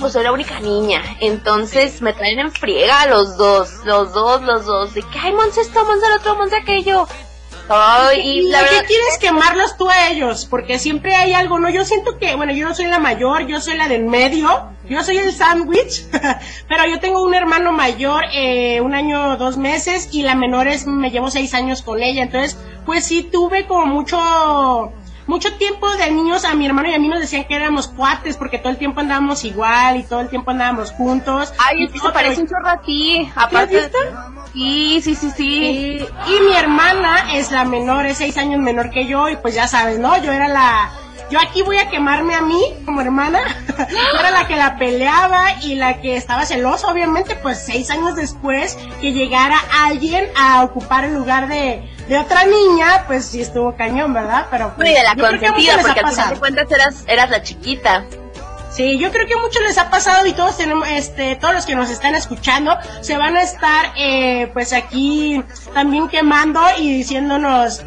pues 0.00 0.12
soy 0.12 0.24
la 0.24 0.32
única 0.32 0.58
niña. 0.60 1.02
Entonces 1.20 2.02
me 2.02 2.12
traen 2.12 2.40
en 2.40 2.50
friega 2.52 3.06
los 3.06 3.36
dos, 3.36 3.70
los 3.84 4.12
dos, 4.12 4.42
los 4.42 4.64
dos. 4.66 4.94
De 4.94 5.02
que, 5.02 5.18
ay, 5.20 5.32
Monse 5.32 5.60
esto, 5.60 5.84
Monse 5.84 6.06
el 6.06 6.12
otro, 6.14 6.34
Monse 6.36 6.56
aquello. 6.56 7.06
Ay, 7.68 8.20
y 8.20 8.38
¿Y 8.40 8.50
la 8.50 8.60
qué 8.60 8.86
quieres 8.86 9.18
quemarlos 9.18 9.76
tú 9.76 9.88
a 9.88 10.08
ellos? 10.08 10.46
Porque 10.48 10.78
siempre 10.78 11.14
hay 11.14 11.32
algo, 11.32 11.58
¿no? 11.58 11.70
Yo 11.70 11.84
siento 11.84 12.18
que, 12.18 12.34
bueno, 12.36 12.52
yo 12.52 12.68
no 12.68 12.74
soy 12.74 12.86
la 12.86 12.98
mayor, 12.98 13.46
yo 13.46 13.60
soy 13.60 13.76
la 13.76 13.88
del 13.88 14.04
medio, 14.04 14.68
yo 14.88 15.02
soy 15.02 15.16
el 15.16 15.32
sándwich, 15.32 16.04
pero 16.68 16.86
yo 16.86 17.00
tengo 17.00 17.22
un 17.22 17.34
hermano 17.34 17.72
mayor, 17.72 18.24
eh, 18.32 18.80
un 18.82 18.94
año, 18.94 19.36
dos 19.38 19.56
meses, 19.56 20.10
y 20.12 20.22
la 20.22 20.34
menor 20.34 20.68
es, 20.68 20.86
me 20.86 21.10
llevo 21.10 21.30
seis 21.30 21.54
años 21.54 21.80
con 21.80 22.02
ella, 22.02 22.22
entonces, 22.22 22.58
pues 22.84 23.04
sí 23.04 23.22
tuve 23.22 23.66
como 23.66 23.86
mucho, 23.86 24.92
mucho 25.26 25.52
tiempo 25.56 25.90
de 25.96 26.10
niños, 26.10 26.44
a 26.44 26.54
mi 26.54 26.66
hermano 26.66 26.88
y 26.88 26.94
a 26.94 26.98
mí 26.98 27.08
nos 27.08 27.20
decían 27.20 27.44
que 27.44 27.54
éramos 27.54 27.88
cuates, 27.88 28.36
porque 28.36 28.58
todo 28.58 28.70
el 28.70 28.78
tiempo 28.78 29.00
andábamos 29.00 29.44
igual, 29.44 29.96
y 29.98 30.02
todo 30.02 30.20
el 30.20 30.28
tiempo 30.28 30.50
andábamos 30.50 30.92
juntos. 30.92 31.52
ay, 31.58 31.84
es 31.84 31.92
que 31.92 31.98
se 31.98 32.10
parece 32.10 32.40
un 32.42 32.48
chorro 32.48 32.68
a 32.68 32.80
ti. 32.80 33.30
Aparte, 33.34 33.90
sí, 34.52 35.00
sí, 35.02 35.14
sí, 35.14 35.30
sí. 35.30 35.44
y, 35.46 36.02
y 36.02 36.40
mi 36.40 36.56
hermana 36.56 37.34
es 37.34 37.50
la 37.50 37.64
menor, 37.64 38.06
es 38.06 38.18
seis 38.18 38.36
años 38.36 38.60
menor 38.60 38.90
que 38.90 39.06
yo, 39.06 39.28
y 39.28 39.36
pues 39.36 39.54
ya 39.54 39.66
sabes, 39.68 39.98
¿no? 39.98 40.20
Yo 40.22 40.32
era 40.32 40.48
la, 40.48 40.90
yo 41.30 41.38
aquí 41.40 41.62
voy 41.62 41.78
a 41.78 41.88
quemarme 41.88 42.34
a 42.34 42.40
mí 42.40 42.62
como 42.84 43.00
hermana. 43.00 43.40
Yo 43.68 43.96
era 44.20 44.30
la 44.30 44.46
que 44.46 44.56
la 44.56 44.76
peleaba 44.76 45.62
y 45.62 45.74
la 45.74 46.00
que 46.00 46.16
estaba 46.16 46.44
celosa, 46.46 46.88
obviamente, 46.88 47.36
pues 47.36 47.64
seis 47.64 47.90
años 47.90 48.14
después 48.16 48.78
que 49.00 49.12
llegara 49.12 49.56
alguien 49.84 50.26
a 50.36 50.62
ocupar 50.62 51.04
el 51.04 51.14
lugar 51.14 51.48
de, 51.48 51.88
de 52.08 52.18
otra 52.18 52.44
niña, 52.44 53.04
pues 53.06 53.26
sí 53.26 53.40
estuvo 53.40 53.74
cañón, 53.76 54.12
¿verdad? 54.12 54.46
Pero 54.50 54.72
pues, 54.76 54.88
Muy 54.88 54.96
de 54.96 55.02
la 55.02 55.16
consentida, 55.16 55.78
porque 55.80 56.00
al 56.00 56.10
final 56.10 56.30
de 56.30 56.38
cuentas 56.38 56.70
eras, 56.70 57.04
eras 57.06 57.30
la 57.30 57.42
chiquita. 57.42 58.04
Sí, 58.70 58.98
yo 58.98 59.12
creo 59.12 59.24
que 59.28 59.34
a 59.34 59.38
muchos 59.38 59.62
les 59.62 59.78
ha 59.78 59.88
pasado 59.88 60.26
y 60.26 60.32
todos 60.32 60.56
tenemos, 60.56 60.88
este, 60.88 61.36
todos 61.36 61.54
los 61.54 61.64
que 61.64 61.76
nos 61.76 61.90
están 61.90 62.16
escuchando 62.16 62.76
se 63.02 63.16
van 63.16 63.36
a 63.36 63.42
estar, 63.42 63.92
eh, 63.96 64.50
pues 64.52 64.72
aquí 64.72 65.44
también 65.72 66.08
quemando 66.08 66.60
y 66.78 66.92
diciéndonos 66.92 67.84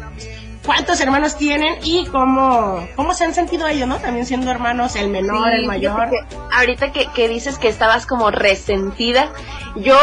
cuántos 0.68 1.00
hermanos 1.00 1.34
tienen 1.34 1.78
y 1.82 2.04
cómo, 2.08 2.86
cómo 2.94 3.14
se 3.14 3.24
han 3.24 3.32
sentido 3.32 3.66
ellos, 3.66 3.88
¿no? 3.88 3.96
También 3.96 4.26
siendo 4.26 4.50
hermanos, 4.50 4.96
el 4.96 5.08
menor, 5.08 5.50
Sí, 5.50 5.56
el 5.60 5.66
mayor. 5.66 6.10
que 6.10 6.18
ahorita 6.54 6.92
que, 6.92 7.06
que 7.06 7.26
dices 7.26 7.56
que 7.56 7.68
estabas 7.68 8.04
como 8.04 8.30
resentida, 8.30 9.30
yo 9.76 9.96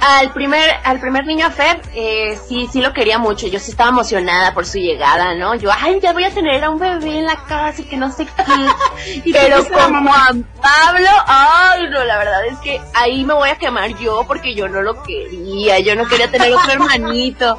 al 0.00 0.32
primer, 0.32 0.70
al 0.84 0.98
primer 0.98 1.26
niño 1.26 1.44
a 1.44 1.50
Fer, 1.50 1.82
eh, 1.94 2.38
sí, 2.48 2.68
sí 2.72 2.80
lo 2.80 2.94
quería 2.94 3.18
mucho, 3.18 3.48
yo 3.48 3.58
sí 3.58 3.70
estaba 3.70 3.90
emocionada 3.90 4.54
por 4.54 4.64
su 4.64 4.78
llegada, 4.78 5.34
¿no? 5.34 5.56
Yo, 5.56 5.68
ay, 5.78 6.00
ya 6.00 6.14
voy 6.14 6.24
a 6.24 6.30
tener 6.30 6.64
a 6.64 6.70
un 6.70 6.78
bebé 6.78 7.18
en 7.18 7.26
la 7.26 7.36
casa 7.46 7.82
y 7.82 7.84
que 7.84 7.98
no 7.98 8.10
sé 8.10 8.24
qué. 8.24 8.32
Y 9.26 9.32
Pero 9.32 9.62
con 9.66 9.92
mamá. 9.92 10.10
Juan 10.24 10.46
Pablo, 10.62 11.08
ay, 11.26 11.82
no, 11.90 12.02
la 12.04 12.16
verdad 12.16 12.46
es 12.46 12.56
que 12.60 12.80
ahí 12.94 13.24
me 13.24 13.34
voy 13.34 13.50
a 13.50 13.56
quemar 13.56 13.94
yo 13.98 14.24
porque 14.26 14.54
yo 14.54 14.68
no 14.68 14.80
lo 14.80 15.02
quería, 15.02 15.80
yo 15.80 15.94
no 15.96 16.06
quería 16.06 16.30
tener 16.30 16.54
otro 16.54 16.72
hermanito. 16.72 17.58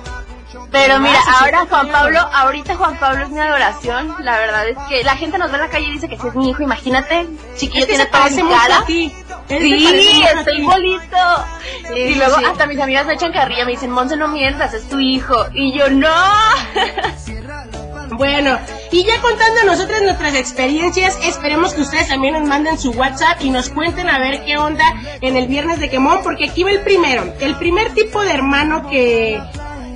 Pero 0.71 0.99
mira, 0.99 1.13
Gracias, 1.13 1.41
ahora 1.41 1.65
Juan. 1.69 1.89
Pablo, 1.89 2.19
ahorita 2.19 2.75
Juan 2.75 2.97
Pablo 2.99 3.23
es 3.23 3.29
mi 3.29 3.39
adoración. 3.39 4.15
La 4.19 4.37
verdad 4.37 4.67
es 4.67 4.77
que 4.89 5.03
la 5.03 5.15
gente 5.15 5.37
nos 5.37 5.51
ve 5.51 5.57
en 5.57 5.63
la 5.63 5.69
calle 5.69 5.87
y 5.87 5.91
dice 5.91 6.09
que 6.09 6.17
sí 6.17 6.27
es 6.27 6.35
mi 6.35 6.49
hijo, 6.49 6.63
imagínate. 6.63 7.27
Chiquillo 7.55 7.81
Es 7.81 7.85
que 7.85 7.95
tiene 7.95 8.05
toda 8.07 8.29
mi 8.29 8.41
cara. 8.49 8.83
Sí, 8.87 9.13
estoy 9.47 10.59
igualito. 10.59 11.17
Sí, 11.87 11.93
y 11.93 12.15
luego 12.15 12.37
sí. 12.37 12.45
hasta 12.45 12.67
mis 12.67 12.79
amigas 12.79 13.05
me 13.05 13.13
echan 13.13 13.31
carrilla, 13.31 13.65
me 13.65 13.71
dicen, 13.71 13.91
Monse, 13.91 14.15
no 14.15 14.27
mientas, 14.27 14.73
es 14.73 14.87
tu 14.87 14.99
hijo. 14.99 15.35
Y 15.53 15.77
yo, 15.77 15.89
no. 15.89 16.07
Bueno, 18.11 18.57
y 18.91 19.05
ya 19.05 19.21
contando 19.21 19.63
nosotros 19.65 20.01
nuestras 20.01 20.33
experiencias, 20.35 21.17
esperemos 21.23 21.73
que 21.73 21.81
ustedes 21.81 22.07
también 22.07 22.33
nos 22.33 22.47
manden 22.47 22.77
su 22.77 22.91
WhatsApp 22.91 23.37
y 23.41 23.49
nos 23.49 23.69
cuenten 23.69 24.09
a 24.09 24.17
ver 24.17 24.43
qué 24.45 24.57
onda 24.57 24.83
en 25.21 25.37
el 25.37 25.47
viernes 25.47 25.79
de 25.79 25.89
quemón, 25.89 26.21
porque 26.23 26.49
aquí 26.49 26.63
va 26.63 26.71
el 26.71 26.81
primero. 26.81 27.33
El 27.39 27.55
primer 27.55 27.93
tipo 27.93 28.21
de 28.21 28.31
hermano 28.31 28.89
que, 28.89 29.39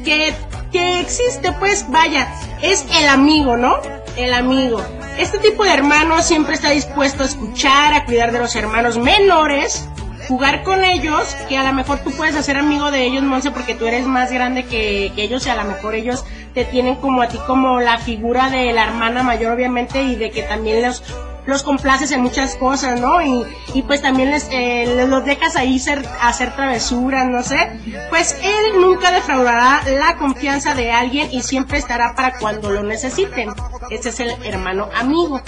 que, 0.04 0.34
que 0.72 1.00
existe, 1.00 1.52
pues 1.54 1.90
vaya, 1.90 2.28
es 2.62 2.86
el 3.00 3.08
amigo, 3.08 3.58
¿no? 3.58 3.78
El 4.18 4.34
amigo. 4.34 4.84
Este 5.18 5.38
tipo 5.40 5.64
de 5.64 5.74
hermano 5.74 6.22
siempre 6.22 6.56
está 6.56 6.72
dispuesto 6.72 7.24
a 7.24 7.26
escuchar, 7.26 7.94
a 7.94 8.06
cuidar 8.06 8.32
de 8.32 8.40
los 8.40 8.56
hermanos 8.56 8.98
menores, 8.98 9.88
jugar 10.28 10.64
con 10.64 10.84
ellos, 10.84 11.36
que 11.50 11.58
a 11.58 11.64
lo 11.64 11.74
mejor 11.74 12.00
tú 12.00 12.12
puedes 12.12 12.36
hacer 12.36 12.58
amigo 12.58 12.92
de 12.92 13.06
ellos, 13.06 13.24
Monse, 13.24 13.52
porque 13.52 13.76
tú 13.76 13.86
eres 13.86 14.06
más 14.06 14.32
grande 14.32 14.66
que, 14.66 15.12
que 15.16 15.24
ellos 15.24 15.46
y 15.46 15.50
a 15.50 15.56
lo 15.56 15.66
mejor 15.66 15.96
ellos 15.96 16.26
te 16.54 16.66
tienen 16.66 16.96
como 16.96 17.22
a 17.22 17.28
ti 17.28 17.38
como 17.48 17.80
la 17.80 17.98
figura 17.98 18.50
de 18.50 18.72
la 18.74 18.84
hermana 18.84 19.24
mayor, 19.24 19.54
obviamente, 19.54 20.04
y 20.04 20.16
de 20.16 20.32
que 20.32 20.44
también 20.44 20.82
los 20.82 21.04
los 21.46 21.64
complaces 21.64 22.12
en 22.12 22.22
muchas 22.22 22.56
cosas, 22.56 23.00
¿no? 23.00 23.22
Y, 23.22 23.46
y 23.74 23.82
pues 23.84 24.02
también 24.02 24.32
les, 24.32 24.48
eh, 24.52 24.86
les- 24.96 25.10
los 25.10 25.26
dejas 25.26 25.56
ahí 25.56 25.78
ser, 25.80 26.04
hacer 26.22 26.56
travesuras, 26.56 27.28
no 27.28 27.44
sé. 27.44 27.70
Pues 28.10 28.38
él 28.42 28.80
nunca 28.82 29.12
defraudará 29.12 29.82
la 29.86 30.16
confianza 30.18 30.74
de 30.74 30.92
alguien 30.92 31.30
y 31.32 31.42
siempre 31.44 31.78
estará 31.78 32.16
para 32.16 32.38
cuando 32.38 32.72
lo 32.72 32.84
necesiten. 32.84 33.50
Ese 33.90 34.10
es 34.10 34.20
el 34.22 34.32
hermano 34.46 34.90
amigo. 34.96 35.42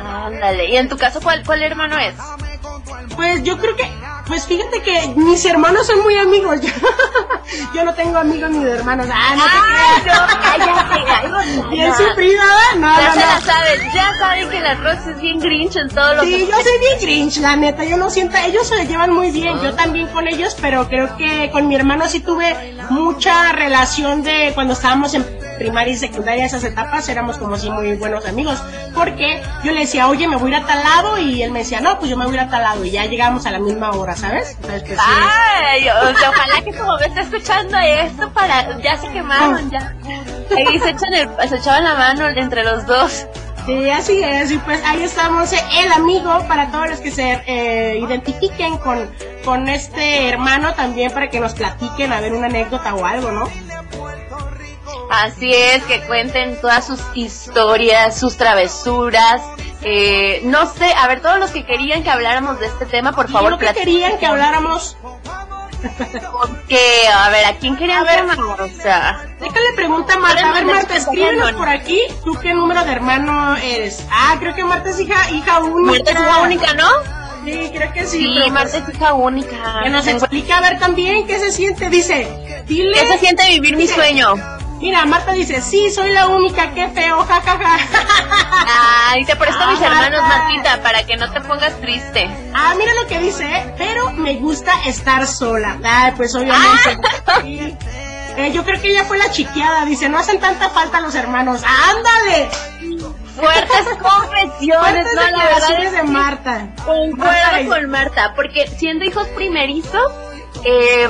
Ándale. 0.00 0.70
¿Y 0.70 0.76
en 0.76 0.88
tu 0.88 0.96
caso 0.96 1.20
cuál, 1.20 1.42
cuál 1.44 1.62
hermano 1.62 1.96
es? 1.98 2.14
Pues 3.16 3.42
yo 3.42 3.58
creo 3.58 3.74
que, 3.76 3.90
pues 4.26 4.46
fíjate 4.46 4.82
que 4.82 5.08
mis 5.16 5.44
hermanos 5.44 5.86
son 5.86 6.02
muy 6.02 6.16
amigos. 6.16 6.60
Yo, 6.60 6.70
yo 7.74 7.84
no 7.84 7.94
tengo 7.94 8.18
amigos 8.18 8.50
ni 8.50 8.62
de 8.64 8.72
hermanos. 8.72 9.06
Ah, 9.12 9.34
no 9.36 9.42
Ay, 9.44 9.96
te 9.96 10.02
creas. 10.02 10.18
no, 10.20 10.40
cállate, 10.42 11.10
ay, 11.10 11.62
Bien 11.70 11.94
sufrida, 11.94 12.42
¿verdad? 12.42 12.76
No, 12.78 13.00
Ya 13.00 13.06
no, 13.08 13.12
se 13.14 13.20
la 13.20 13.40
saben, 13.40 13.92
ya 13.94 14.18
saben 14.18 14.48
que 14.50 14.60
la 14.60 14.74
Rosa 14.74 15.10
es 15.10 15.20
bien 15.20 15.38
grinch 15.40 15.76
en 15.76 15.88
todo 15.88 16.14
lo 16.14 16.22
Sí, 16.22 16.30
que... 16.30 16.46
yo 16.46 16.54
soy 16.56 16.78
bien 16.80 16.98
grinch, 17.00 17.36
la 17.38 17.56
neta, 17.56 17.84
yo 17.84 17.96
no 17.96 18.10
siento, 18.10 18.36
ellos 18.38 18.66
se 18.68 18.86
llevan 18.86 19.12
muy 19.12 19.30
bien, 19.30 19.58
yo 19.60 19.74
también 19.74 20.06
con 20.08 20.26
ellos, 20.28 20.56
pero 20.60 20.88
creo 20.88 21.16
que 21.16 21.50
con 21.52 21.68
mi 21.68 21.74
hermano 21.76 22.06
sí 22.08 22.20
tuve 22.20 22.74
mucha 22.90 23.52
relación 23.52 24.22
de 24.22 24.52
cuando 24.54 24.72
estábamos 24.74 25.14
en 25.14 25.24
primaria 25.58 25.92
y 25.92 25.96
secundaria, 25.96 26.46
esas 26.46 26.64
etapas, 26.64 27.08
éramos 27.08 27.38
como 27.38 27.56
si 27.56 27.70
muy 27.70 27.94
buenos 27.94 28.26
amigos, 28.26 28.62
porque 28.94 29.42
yo 29.64 29.72
le 29.72 29.80
decía, 29.80 30.08
oye, 30.08 30.28
me 30.28 30.36
voy 30.36 30.54
a 30.54 30.58
ir 30.58 30.64
a 30.64 30.66
tal 30.66 30.82
lado, 30.82 31.18
y 31.18 31.42
él 31.42 31.50
me 31.50 31.60
decía, 31.60 31.80
no, 31.80 31.98
pues 31.98 32.10
yo 32.10 32.16
me 32.16 32.24
voy 32.24 32.34
a 32.36 32.42
ir 32.42 32.48
a 32.48 32.50
tal 32.50 32.62
lado, 32.62 32.84
y 32.84 32.90
ya 32.90 33.04
llegamos 33.06 33.46
a 33.46 33.50
la 33.50 33.58
misma 33.58 33.90
hora, 33.90 34.16
¿sabes? 34.16 34.56
Entonces, 34.62 34.82
pues, 34.86 34.98
sí. 34.98 35.06
Ay, 35.06 35.88
o 35.88 36.18
sea, 36.18 36.30
ojalá 36.30 36.62
que 36.64 36.72
tu 36.72 36.84
mamá 36.84 37.04
esté 37.04 37.20
escuchando 37.20 37.78
esto 37.78 38.30
para... 38.30 38.78
Ya 38.78 38.96
se 38.96 39.08
quemaron, 39.08 39.70
ya. 39.70 39.94
Ahí 40.56 40.78
se, 40.78 40.90
echan 40.90 41.14
el, 41.14 41.48
se 41.48 41.56
echaban 41.56 41.84
la 41.84 41.94
mano 41.94 42.28
entre 42.28 42.64
los 42.64 42.86
dos. 42.86 43.26
Sí, 43.66 43.90
así 43.90 44.22
es, 44.22 44.50
y 44.50 44.56
pues 44.58 44.82
ahí 44.82 45.02
estamos, 45.02 45.52
eh, 45.52 45.60
el 45.84 45.92
amigo 45.92 46.42
para 46.48 46.70
todos 46.70 46.88
los 46.88 47.00
que 47.00 47.10
se 47.10 47.42
eh, 47.46 47.98
identifiquen 47.98 48.78
con, 48.78 49.10
con 49.44 49.68
este 49.68 50.30
hermano 50.30 50.72
también 50.72 51.12
para 51.12 51.28
que 51.28 51.38
nos 51.38 51.52
platiquen, 51.52 52.12
a 52.12 52.20
ver 52.20 52.32
una 52.32 52.46
anécdota 52.46 52.94
o 52.94 53.04
algo, 53.04 53.30
¿no? 53.30 53.46
Así 55.10 55.52
es, 55.54 55.82
que 55.84 56.02
cuenten 56.02 56.60
todas 56.60 56.86
sus 56.86 57.00
historias, 57.14 58.18
sus 58.18 58.36
travesuras. 58.36 59.40
Eh, 59.82 60.40
no 60.44 60.66
sé, 60.66 60.92
a 60.92 61.06
ver, 61.06 61.20
todos 61.20 61.38
los 61.38 61.50
que 61.50 61.64
querían 61.64 62.02
que 62.02 62.10
habláramos 62.10 62.58
de 62.60 62.66
este 62.66 62.84
tema, 62.86 63.12
por 63.12 63.30
favor, 63.30 63.52
lo 63.52 63.58
que 63.58 63.72
querían 63.72 64.18
que 64.18 64.26
habláramos, 64.26 64.96
Que, 66.68 67.06
a 67.08 67.30
ver, 67.30 67.44
¿a 67.46 67.52
quién 67.54 67.76
querían 67.76 68.04
ver. 68.04 68.24
que? 68.26 68.42
O 68.42 68.68
sea, 68.82 69.24
déjale 69.40 69.72
pregunta 69.76 70.14
a 70.14 70.18
Marta, 70.18 70.50
a 70.50 70.52
ver 70.52 70.64
Marta, 70.64 70.96
escríbenos 70.96 71.52
por 71.52 71.68
aquí, 71.68 72.00
¿tú 72.24 72.34
qué 72.42 72.52
número 72.52 72.84
de 72.84 72.90
hermano 72.92 73.56
eres? 73.56 74.04
Ah, 74.10 74.36
creo 74.40 74.54
que 74.54 74.64
Marta 74.64 74.90
es 74.90 74.98
hija, 74.98 75.30
hija 75.30 75.60
única. 75.60 75.92
Marta 75.92 76.10
es 76.10 76.18
hija 76.20 76.40
única, 76.42 76.74
¿no? 76.74 76.88
Sí, 77.44 77.70
creo 77.72 77.92
que 77.92 78.06
sí. 78.06 78.18
Sí, 78.44 78.50
Marta 78.50 78.78
es 78.78 78.88
hija 78.94 79.14
única. 79.14 79.80
que 79.84 79.90
nos 79.90 80.06
explica 80.08 80.58
a 80.58 80.60
ver 80.60 80.78
también 80.80 81.26
qué 81.26 81.38
se 81.38 81.52
siente, 81.52 81.88
dice, 81.88 82.62
dile. 82.66 82.94
¿Qué 82.98 83.06
se 83.06 83.18
siente 83.18 83.48
vivir 83.48 83.76
mi 83.76 83.86
sueño? 83.86 84.34
Mira, 84.80 85.04
Marta 85.06 85.32
dice, 85.32 85.60
sí, 85.60 85.90
soy 85.90 86.12
la 86.12 86.28
única, 86.28 86.72
qué 86.72 86.88
feo, 86.88 87.18
jajaja. 87.24 87.78
Ay, 89.10 89.24
te 89.24 89.34
presto 89.34 89.58
Ah, 89.60 89.70
mis 89.72 89.80
hermanos, 89.80 90.20
Marta. 90.22 90.38
Martita, 90.38 90.82
para 90.82 91.04
que 91.04 91.16
no 91.16 91.30
te 91.32 91.40
pongas 91.40 91.80
triste. 91.80 92.30
Ah, 92.54 92.74
mira 92.78 92.92
lo 92.94 93.08
que 93.08 93.18
dice, 93.18 93.44
¿eh? 93.44 93.74
pero 93.76 94.12
me 94.12 94.34
gusta 94.36 94.72
estar 94.86 95.26
sola. 95.26 95.78
Ay, 95.82 96.12
pues 96.16 96.34
obviamente. 96.34 96.98
Ah. 97.26 97.40
Sí. 97.42 97.76
Eh, 98.36 98.52
yo 98.52 98.64
creo 98.64 98.80
que 98.80 98.88
ella 98.90 99.04
fue 99.04 99.18
la 99.18 99.30
chiqueada, 99.32 99.84
dice, 99.84 100.08
no 100.08 100.16
hacen 100.16 100.38
tanta 100.38 100.70
falta 100.70 101.00
los 101.00 101.14
hermanos. 101.16 101.62
¡Ándale! 101.64 102.48
Fuertes 103.34 103.98
confesiones, 104.00 104.78
Fuertes 104.80 105.14
no, 105.14 105.20
la 105.22 105.26
verdad 105.30 105.38
declaraciones 105.38 105.86
es 105.86 105.92
de 105.92 106.02
Marta. 106.04 106.68
Concuerdo 106.84 107.68
con 107.68 107.90
Marta, 107.90 108.32
porque 108.36 108.68
siendo 108.68 109.04
hijos 109.04 109.26
primerizos, 109.28 110.12
eh, 110.64 111.08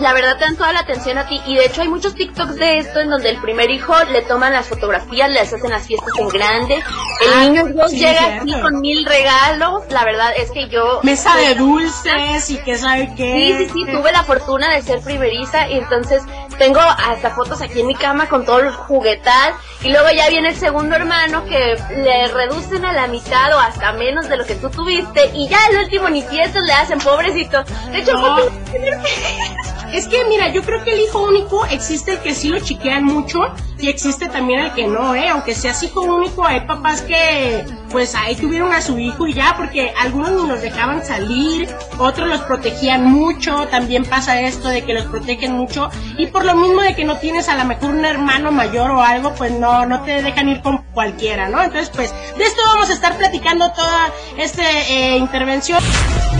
la 0.00 0.12
verdad 0.12 0.36
te 0.38 0.44
dan 0.44 0.56
toda 0.56 0.72
la 0.72 0.80
atención 0.80 1.18
a 1.18 1.26
ti. 1.28 1.40
Y 1.46 1.56
de 1.56 1.66
hecho 1.66 1.82
hay 1.82 1.88
muchos 1.88 2.14
TikToks 2.14 2.56
de 2.56 2.78
esto 2.78 3.00
en 3.00 3.10
donde 3.10 3.30
el 3.30 3.40
primer 3.40 3.70
hijo 3.70 3.94
le 4.12 4.22
toman 4.22 4.52
las 4.52 4.68
fotografías, 4.68 5.30
les 5.30 5.52
hacen 5.52 5.70
las 5.70 5.86
fiestas 5.86 6.10
en 6.18 6.28
grande. 6.28 6.74
El 7.20 7.32
Ah, 7.34 7.40
niño 7.44 7.66
Dios 7.66 7.90
sí, 7.90 7.98
llega 7.98 8.38
así 8.40 8.52
con 8.60 8.80
mil 8.80 9.04
regalos. 9.06 9.84
La 9.90 10.04
verdad 10.04 10.32
es 10.36 10.50
que 10.50 10.68
yo... 10.68 11.00
Mesa 11.02 11.36
de 11.36 11.54
dulces 11.54 12.50
y 12.50 12.58
que 12.58 12.76
sabe 12.76 13.12
qué. 13.16 13.56
Sí, 13.58 13.66
sí, 13.66 13.70
sí, 13.72 13.92
tuve 13.92 14.10
la 14.12 14.24
fortuna 14.24 14.72
de 14.74 14.82
ser 14.82 15.00
primeriza 15.00 15.68
y 15.68 15.78
entonces 15.78 16.22
tengo 16.58 16.80
hasta 16.80 17.30
fotos 17.30 17.60
aquí 17.62 17.80
en 17.80 17.86
mi 17.86 17.94
cama 17.94 18.28
con 18.28 18.44
todo 18.44 18.60
el 18.60 18.70
juguetal 18.72 19.54
y 19.82 19.90
luego 19.90 20.08
ya 20.10 20.28
viene 20.28 20.50
el 20.50 20.56
segundo 20.56 20.94
hermano 20.96 21.44
que 21.46 21.76
le 21.96 22.28
reducen 22.28 22.84
a 22.84 22.92
la 22.92 23.06
mitad 23.06 23.54
o 23.54 23.58
hasta 23.58 23.92
menos 23.92 24.28
de 24.28 24.36
lo 24.36 24.44
que 24.44 24.54
tú 24.56 24.68
tuviste 24.70 25.30
y 25.34 25.48
ya 25.48 25.58
el 25.70 25.78
último 25.78 26.08
ni 26.08 26.22
fiestas 26.22 26.62
le 26.64 26.72
hacen, 26.72 26.98
pobrecito. 26.98 27.62
De 27.90 27.98
hecho, 27.98 28.12
No. 28.12 28.36
Es 29.92 30.08
que 30.08 30.24
mira, 30.24 30.48
yo 30.48 30.62
creo 30.62 30.82
que 30.84 30.94
el 30.94 31.00
hijo 31.00 31.22
único 31.22 31.66
existe 31.66 32.12
el 32.12 32.18
que 32.20 32.34
sí 32.34 32.48
lo 32.48 32.58
chiquean 32.60 33.04
mucho 33.04 33.40
y 33.78 33.88
existe 33.88 34.28
también 34.28 34.60
el 34.60 34.72
que 34.72 34.86
no, 34.86 35.14
¿eh? 35.14 35.28
Aunque 35.28 35.54
seas 35.54 35.82
hijo 35.82 36.00
único, 36.00 36.46
hay 36.46 36.60
papás 36.60 37.02
que 37.02 37.62
pues 37.92 38.14
ahí 38.14 38.34
tuvieron 38.34 38.72
a 38.72 38.80
su 38.80 38.98
hijo 38.98 39.26
y 39.26 39.34
ya, 39.34 39.54
porque 39.56 39.92
algunos 40.00 40.32
ni 40.32 40.48
los 40.48 40.62
dejaban 40.62 41.04
salir, 41.04 41.68
otros 41.98 42.26
los 42.26 42.40
protegían 42.40 43.04
mucho, 43.04 43.68
también 43.68 44.04
pasa 44.04 44.40
esto 44.40 44.68
de 44.68 44.82
que 44.82 44.94
los 44.94 45.04
protegen 45.06 45.52
mucho 45.52 45.90
y 46.16 46.26
por 46.26 46.44
lo 46.44 46.56
mismo 46.56 46.80
de 46.80 46.96
que 46.96 47.04
no 47.04 47.18
tienes 47.18 47.48
a 47.48 47.56
lo 47.56 47.64
mejor 47.64 47.90
un 47.90 48.04
hermano 48.04 48.50
mayor 48.50 48.90
o 48.90 49.02
algo, 49.02 49.34
pues 49.34 49.52
no, 49.52 49.86
no 49.86 50.02
te 50.02 50.22
dejan 50.22 50.48
ir 50.48 50.62
con 50.62 50.78
cualquiera, 50.94 51.48
¿no? 51.48 51.62
Entonces 51.62 51.90
pues 51.94 52.12
de 52.36 52.44
esto 52.44 52.62
vamos 52.66 52.90
a 52.90 52.94
estar 52.94 53.16
platicando 53.16 53.70
toda 53.72 54.08
esta 54.38 54.62
eh, 54.88 55.18
intervención. 55.18 55.80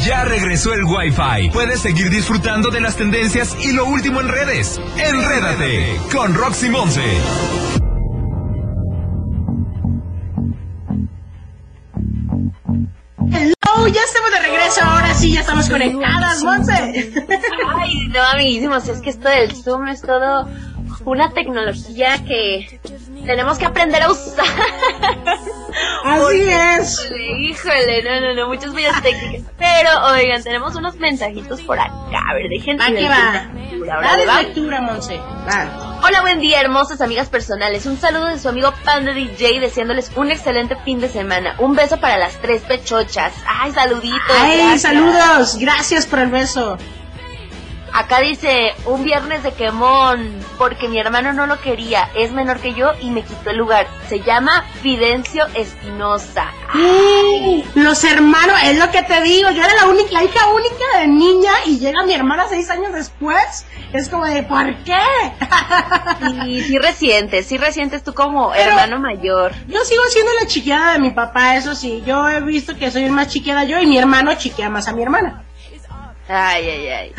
Ya 0.04 0.24
regresó 0.24 0.72
el 0.72 0.84
Wi-Fi. 0.84 1.50
Puedes 1.52 1.80
seguir 1.80 2.10
disfrutando 2.10 2.70
de 2.70 2.80
las 2.80 2.96
tendencias 2.96 3.56
y 3.62 3.72
lo 3.72 3.84
último 3.84 4.20
en 4.20 4.28
redes. 4.28 4.80
Enrédate 4.96 6.00
con 6.10 6.34
Roxy 6.34 6.70
Monse. 6.70 7.81
Ya 13.88 14.00
estamos 14.04 14.30
de 14.30 14.38
regreso, 14.40 14.80
ahora 14.82 15.14
sí, 15.14 15.32
ya 15.32 15.40
estamos 15.40 15.68
conectadas, 15.68 16.42
Monse. 16.42 17.12
Ay, 17.74 18.06
no, 18.08 18.22
amiguísimos, 18.22 18.88
es 18.88 19.00
que 19.00 19.10
esto 19.10 19.28
del 19.28 19.54
Zoom 19.54 19.88
es 19.88 20.02
todo 20.02 20.48
una 21.04 21.32
tecnología 21.32 22.24
que 22.24 22.80
tenemos 23.24 23.58
que 23.58 23.66
aprender 23.66 24.02
a 24.02 24.10
usar. 24.10 24.44
Así 26.04 26.42
es. 26.42 27.10
Híjole, 27.10 27.40
híjole, 27.40 28.02
no, 28.02 28.20
no, 28.20 28.34
no, 28.34 28.48
muchas 28.48 28.74
bellas 28.74 29.00
técnicas. 29.02 29.50
Pero, 29.58 30.06
oigan, 30.06 30.42
tenemos 30.42 30.74
unos 30.74 30.96
mensajitos 30.96 31.60
por 31.62 31.78
acá. 31.78 31.92
A 32.28 32.34
ver, 32.34 32.48
dejen 32.48 32.78
Va 32.78 32.86
que 32.86 33.08
va. 33.08 33.48
Ahora, 33.94 34.16
¿va? 34.26 34.42
lectura, 34.42 34.80
Monse. 34.80 35.20
Hola, 36.02 36.20
buen 36.20 36.40
día, 36.40 36.60
hermosas 36.60 37.00
amigas 37.00 37.28
personales. 37.28 37.86
Un 37.86 37.98
saludo 37.98 38.26
de 38.26 38.38
su 38.38 38.48
amigo 38.48 38.72
Panda 38.84 39.12
DJ, 39.12 39.60
deseándoles 39.60 40.10
un 40.16 40.30
excelente 40.30 40.76
fin 40.84 41.00
de 41.00 41.08
semana. 41.08 41.54
Un 41.58 41.74
beso 41.74 41.98
para 41.98 42.18
las 42.18 42.40
tres 42.40 42.62
pechochas. 42.62 43.32
Ay, 43.46 43.72
saluditos. 43.72 44.36
Ay, 44.38 44.58
gracias. 44.58 44.82
saludos. 44.82 45.58
Gracias 45.58 46.06
por 46.06 46.18
el 46.18 46.30
beso. 46.30 46.78
Acá 47.94 48.20
dice, 48.20 48.72
un 48.86 49.04
viernes 49.04 49.42
de 49.42 49.52
quemón, 49.52 50.34
porque 50.56 50.88
mi 50.88 50.98
hermano 50.98 51.32
no 51.34 51.46
lo 51.46 51.60
quería, 51.60 52.08
es 52.16 52.32
menor 52.32 52.58
que 52.60 52.72
yo 52.72 52.92
y 53.00 53.10
me 53.10 53.22
quitó 53.22 53.50
el 53.50 53.58
lugar. 53.58 53.86
Se 54.08 54.20
llama 54.20 54.64
Fidencio 54.82 55.44
Espinosa. 55.54 56.46
Los 57.74 58.02
hermanos, 58.04 58.56
es 58.64 58.78
lo 58.78 58.90
que 58.90 59.02
te 59.02 59.20
digo, 59.22 59.50
yo 59.50 59.62
era 59.62 59.74
la 59.74 59.86
única, 59.86 60.10
la 60.12 60.24
hija 60.24 60.46
única 60.48 61.00
de 61.00 61.06
niña 61.08 61.52
y 61.66 61.78
llega 61.78 62.02
mi 62.04 62.14
hermana 62.14 62.46
seis 62.48 62.70
años 62.70 62.92
después. 62.94 63.66
Es 63.92 64.08
como 64.08 64.24
de, 64.24 64.42
¿por 64.42 64.74
qué? 64.84 64.98
Y 66.46 66.62
sí 66.62 66.78
resientes, 66.78 67.46
sí 67.46 67.58
resientes 67.58 68.02
tú 68.02 68.14
como 68.14 68.52
Pero- 68.52 68.70
hermano 68.70 68.98
mayor. 69.00 69.52
Yo 69.68 69.84
sigo 69.84 70.02
siendo 70.08 70.32
la 70.40 70.46
chiqueada 70.46 70.94
de 70.94 70.98
mi 70.98 71.10
papá, 71.10 71.56
eso 71.56 71.74
sí. 71.74 72.02
Yo 72.06 72.26
he 72.28 72.40
visto 72.40 72.74
que 72.76 72.90
soy 72.90 73.10
más 73.10 73.28
chiqueada 73.28 73.64
yo 73.64 73.78
y 73.78 73.86
mi 73.86 73.98
hermano 73.98 74.32
chiquea 74.34 74.70
más 74.70 74.88
a 74.88 74.92
mi 74.92 75.02
hermana. 75.02 75.41
Ay, 76.28 76.68
ay, 76.68 76.88
ay. 76.88 77.12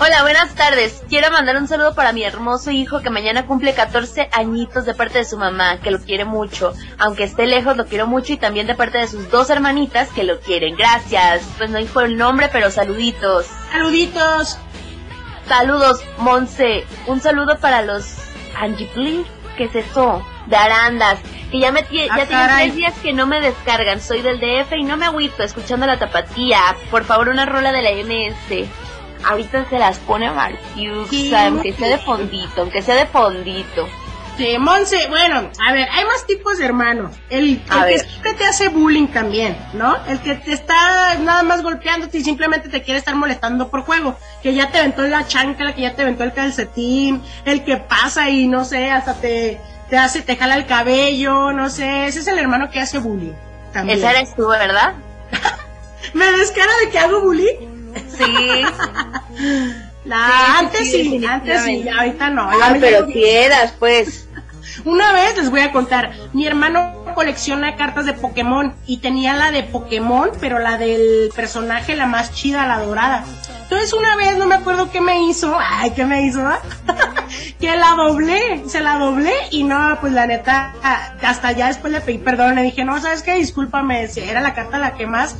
Hola, 0.00 0.22
buenas 0.22 0.54
tardes. 0.54 1.02
Quiero 1.08 1.30
mandar 1.30 1.56
un 1.56 1.68
saludo 1.68 1.94
para 1.94 2.12
mi 2.12 2.24
hermoso 2.24 2.70
hijo 2.70 3.00
que 3.00 3.10
mañana 3.10 3.46
cumple 3.46 3.74
14 3.74 4.30
añitos 4.32 4.86
de 4.86 4.94
parte 4.94 5.18
de 5.18 5.24
su 5.24 5.36
mamá, 5.36 5.80
que 5.80 5.90
lo 5.90 6.00
quiere 6.00 6.24
mucho. 6.24 6.72
Aunque 6.98 7.24
esté 7.24 7.46
lejos, 7.46 7.76
lo 7.76 7.86
quiero 7.86 8.06
mucho 8.06 8.32
y 8.32 8.38
también 8.38 8.66
de 8.66 8.74
parte 8.74 8.98
de 8.98 9.06
sus 9.06 9.30
dos 9.30 9.50
hermanitas 9.50 10.08
que 10.10 10.24
lo 10.24 10.40
quieren. 10.40 10.76
Gracias. 10.76 11.42
Pues 11.58 11.70
no 11.70 11.78
dijo 11.78 12.00
el 12.00 12.16
nombre, 12.16 12.48
pero 12.50 12.70
saluditos. 12.70 13.46
Saluditos. 13.70 14.58
Saludos, 15.46 16.02
Monse. 16.18 16.86
Un 17.06 17.20
saludo 17.20 17.58
para 17.60 17.82
los 17.82 18.16
Angipli. 18.58 19.26
¿Qué 19.56 19.64
es 19.64 19.74
eso? 19.74 20.24
De 20.46 20.56
Arandas. 20.56 21.18
Que 21.50 21.58
ya 21.60 21.70
me 21.72 21.80
Ah, 21.80 22.18
ya 22.18 22.26
caray. 22.28 22.64
tres 22.66 22.76
días 22.76 22.94
que 23.02 23.12
no 23.12 23.26
me 23.26 23.40
descargan. 23.40 24.00
Soy 24.00 24.22
del 24.22 24.40
DF 24.40 24.72
y 24.76 24.84
no 24.84 24.96
me 24.96 25.06
agüito 25.06 25.42
escuchando 25.42 25.86
la 25.86 25.98
tapatía. 25.98 26.60
Por 26.90 27.04
favor, 27.04 27.28
una 27.28 27.46
rola 27.46 27.72
de 27.72 27.82
la 27.82 27.90
MS. 27.92 28.66
Ahorita 29.24 29.66
se 29.70 29.78
las 29.78 29.98
pone 29.98 30.30
Martiux, 30.30 31.08
Sí, 31.10 31.32
aunque 31.34 31.72
sea 31.74 31.88
de 31.88 31.98
fondito, 31.98 32.62
aunque 32.62 32.82
sea 32.82 32.96
de 32.96 33.06
fondito. 33.06 33.88
Sí, 34.36 34.56
Monse, 34.58 35.06
bueno, 35.10 35.50
a 35.64 35.72
ver, 35.74 35.86
hay 35.92 36.04
más 36.06 36.26
tipos 36.26 36.56
de 36.58 36.64
hermanos. 36.64 37.12
El, 37.28 37.50
el 37.70 37.84
que 37.86 37.98
siempre 37.98 38.32
te 38.32 38.44
hace 38.46 38.68
bullying 38.68 39.08
también, 39.08 39.56
¿no? 39.74 39.94
El 40.06 40.18
que 40.20 40.34
te 40.36 40.54
está 40.54 41.16
nada 41.20 41.42
más 41.42 41.62
golpeándote 41.62 42.16
y 42.18 42.24
simplemente 42.24 42.70
te 42.70 42.82
quiere 42.82 42.98
estar 42.98 43.14
molestando 43.14 43.68
por 43.68 43.82
juego. 43.82 44.16
Que 44.42 44.54
ya 44.54 44.70
te 44.70 44.78
aventó 44.78 45.02
la 45.02 45.26
chancla, 45.28 45.74
que 45.74 45.82
ya 45.82 45.94
te 45.94 46.02
aventó 46.02 46.24
el 46.24 46.32
calcetín, 46.32 47.22
el 47.44 47.62
que 47.62 47.76
pasa 47.76 48.30
y 48.30 48.48
no 48.48 48.64
sé, 48.64 48.90
hasta 48.90 49.14
te, 49.20 49.60
te 49.92 49.98
hace, 49.98 50.22
te 50.22 50.36
jala 50.36 50.54
el 50.56 50.64
cabello, 50.64 51.52
no 51.52 51.68
sé. 51.68 52.06
Ese 52.06 52.20
es 52.20 52.26
el 52.26 52.38
hermano 52.38 52.70
que 52.70 52.80
hace 52.80 52.96
bullying. 52.96 53.34
También. 53.74 53.98
Esa 53.98 54.12
eres 54.12 54.34
tú, 54.34 54.48
¿verdad? 54.48 54.94
¿Me 56.14 56.32
descara 56.32 56.72
de 56.82 56.88
que 56.90 56.98
hago 56.98 57.20
bullying? 57.20 57.92
Sí. 58.16 58.24
La, 60.06 60.16
Sí, 60.26 60.32
antes 60.60 60.90
sí, 60.90 61.18
sí, 61.18 61.26
antes 61.26 61.62
sí, 61.64 61.86
ahorita 61.90 62.30
no. 62.30 62.48
Ah, 62.50 62.74
pero 62.80 63.02
dijo- 63.02 63.12
si 63.12 63.22
eras, 63.28 63.74
pues. 63.78 64.26
Una 64.86 65.12
vez 65.12 65.36
les 65.36 65.50
voy 65.50 65.60
a 65.60 65.72
contar, 65.72 66.12
mi 66.32 66.46
hermano 66.46 67.04
colecciona 67.14 67.76
cartas 67.76 68.06
de 68.06 68.14
Pokémon 68.14 68.74
y 68.86 68.96
tenía 69.00 69.34
la 69.34 69.50
de 69.50 69.62
Pokémon, 69.62 70.30
pero 70.40 70.58
la 70.58 70.78
del 70.78 71.30
personaje 71.36 71.96
la 71.96 72.06
más 72.06 72.32
chida, 72.32 72.66
la 72.66 72.78
dorada. 72.78 73.24
Entonces 73.72 73.98
una 73.98 74.16
vez, 74.16 74.36
no 74.36 74.46
me 74.46 74.56
acuerdo 74.56 74.90
qué 74.90 75.00
me 75.00 75.30
hizo, 75.30 75.56
ay, 75.58 75.92
¿qué 75.92 76.04
me 76.04 76.26
hizo? 76.26 76.46
que 77.58 77.74
la 77.74 77.94
doblé, 77.96 78.68
se 78.68 78.82
la 78.82 78.98
doblé 78.98 79.32
y 79.50 79.64
no, 79.64 79.96
pues 79.98 80.12
la 80.12 80.26
neta, 80.26 80.74
hasta 81.22 81.52
ya 81.52 81.68
después 81.68 81.90
le 81.90 82.02
pedí 82.02 82.18
perdón, 82.18 82.54
le 82.54 82.60
dije, 82.64 82.84
no, 82.84 83.00
¿sabes 83.00 83.22
qué? 83.22 83.34
Discúlpame, 83.36 84.10
era 84.14 84.42
la 84.42 84.52
carta 84.52 84.78
la 84.78 84.92
que 84.92 85.06
más 85.06 85.36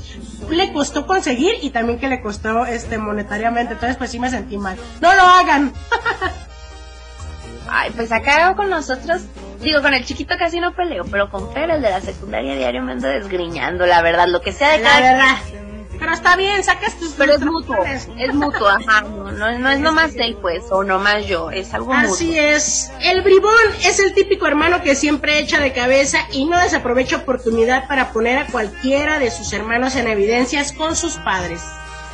le 0.48 0.72
costó 0.72 1.06
conseguir 1.06 1.56
y 1.60 1.68
también 1.68 1.98
que 1.98 2.08
le 2.08 2.22
costó 2.22 2.64
este 2.64 2.96
monetariamente, 2.96 3.74
entonces 3.74 3.98
pues 3.98 4.10
sí 4.10 4.18
me 4.18 4.30
sentí 4.30 4.56
mal. 4.56 4.78
No 5.02 5.14
lo 5.14 5.20
hagan. 5.20 5.70
Ay, 7.68 7.90
pues 7.94 8.10
acá 8.12 8.54
con 8.56 8.70
nosotros, 8.70 9.26
digo, 9.60 9.82
con 9.82 9.92
el 9.92 10.06
chiquito 10.06 10.36
casi 10.38 10.58
no 10.58 10.72
peleo, 10.72 11.04
pero 11.04 11.28
con 11.28 11.52
Fer, 11.52 11.68
el 11.68 11.82
de 11.82 11.90
la 11.90 12.00
secundaria 12.00 12.56
diario 12.56 12.80
me 12.80 12.92
ando 12.92 13.08
desgriñando, 13.08 13.84
la 13.84 14.00
verdad, 14.00 14.26
lo 14.26 14.40
que 14.40 14.52
sea 14.52 14.70
de 14.70 14.78
La 14.78 14.88
cada 14.88 15.12
verdad. 15.12 15.61
Pero 16.02 16.14
está 16.14 16.34
bien, 16.34 16.64
sacas 16.64 16.98
tus 16.98 17.10
Pero 17.10 17.34
es 17.34 17.40
mutuo, 17.42 17.76
es 17.84 18.34
mutuo, 18.34 18.66
ajá, 18.66 19.02
no, 19.02 19.30
no, 19.30 19.56
no 19.56 19.70
es 19.70 19.78
nomás 19.86 20.10
él, 20.16 20.36
pues, 20.42 20.64
o 20.70 20.82
nomás 20.82 21.26
yo, 21.26 21.52
es 21.52 21.72
algo 21.74 21.92
Así 21.94 22.26
mutuo. 22.26 22.42
es. 22.42 22.90
El 23.02 23.22
bribón 23.22 23.54
es 23.84 24.00
el 24.00 24.12
típico 24.12 24.48
hermano 24.48 24.82
que 24.82 24.96
siempre 24.96 25.38
echa 25.38 25.60
de 25.60 25.72
cabeza 25.72 26.18
y 26.32 26.46
no 26.46 26.58
desaprovecha 26.58 27.18
oportunidad 27.18 27.86
para 27.86 28.12
poner 28.12 28.36
a 28.38 28.46
cualquiera 28.48 29.20
de 29.20 29.30
sus 29.30 29.52
hermanos 29.52 29.94
en 29.94 30.08
evidencias 30.08 30.72
con 30.72 30.96
sus 30.96 31.18
padres. 31.18 31.62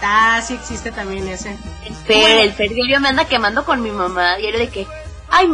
Ah, 0.02 0.42
sí 0.46 0.52
existe 0.52 0.92
también 0.92 1.26
ese. 1.26 1.56
El 1.86 1.94
Fer, 1.94 2.40
el 2.40 2.52
Fer 2.52 2.68
diario 2.68 3.00
me 3.00 3.08
anda 3.08 3.24
quemando 3.24 3.64
con 3.64 3.80
mi 3.82 3.90
mamá, 3.90 4.36
diario 4.36 4.58
de 4.60 4.68
que, 4.68 4.86
ay, 5.30 5.48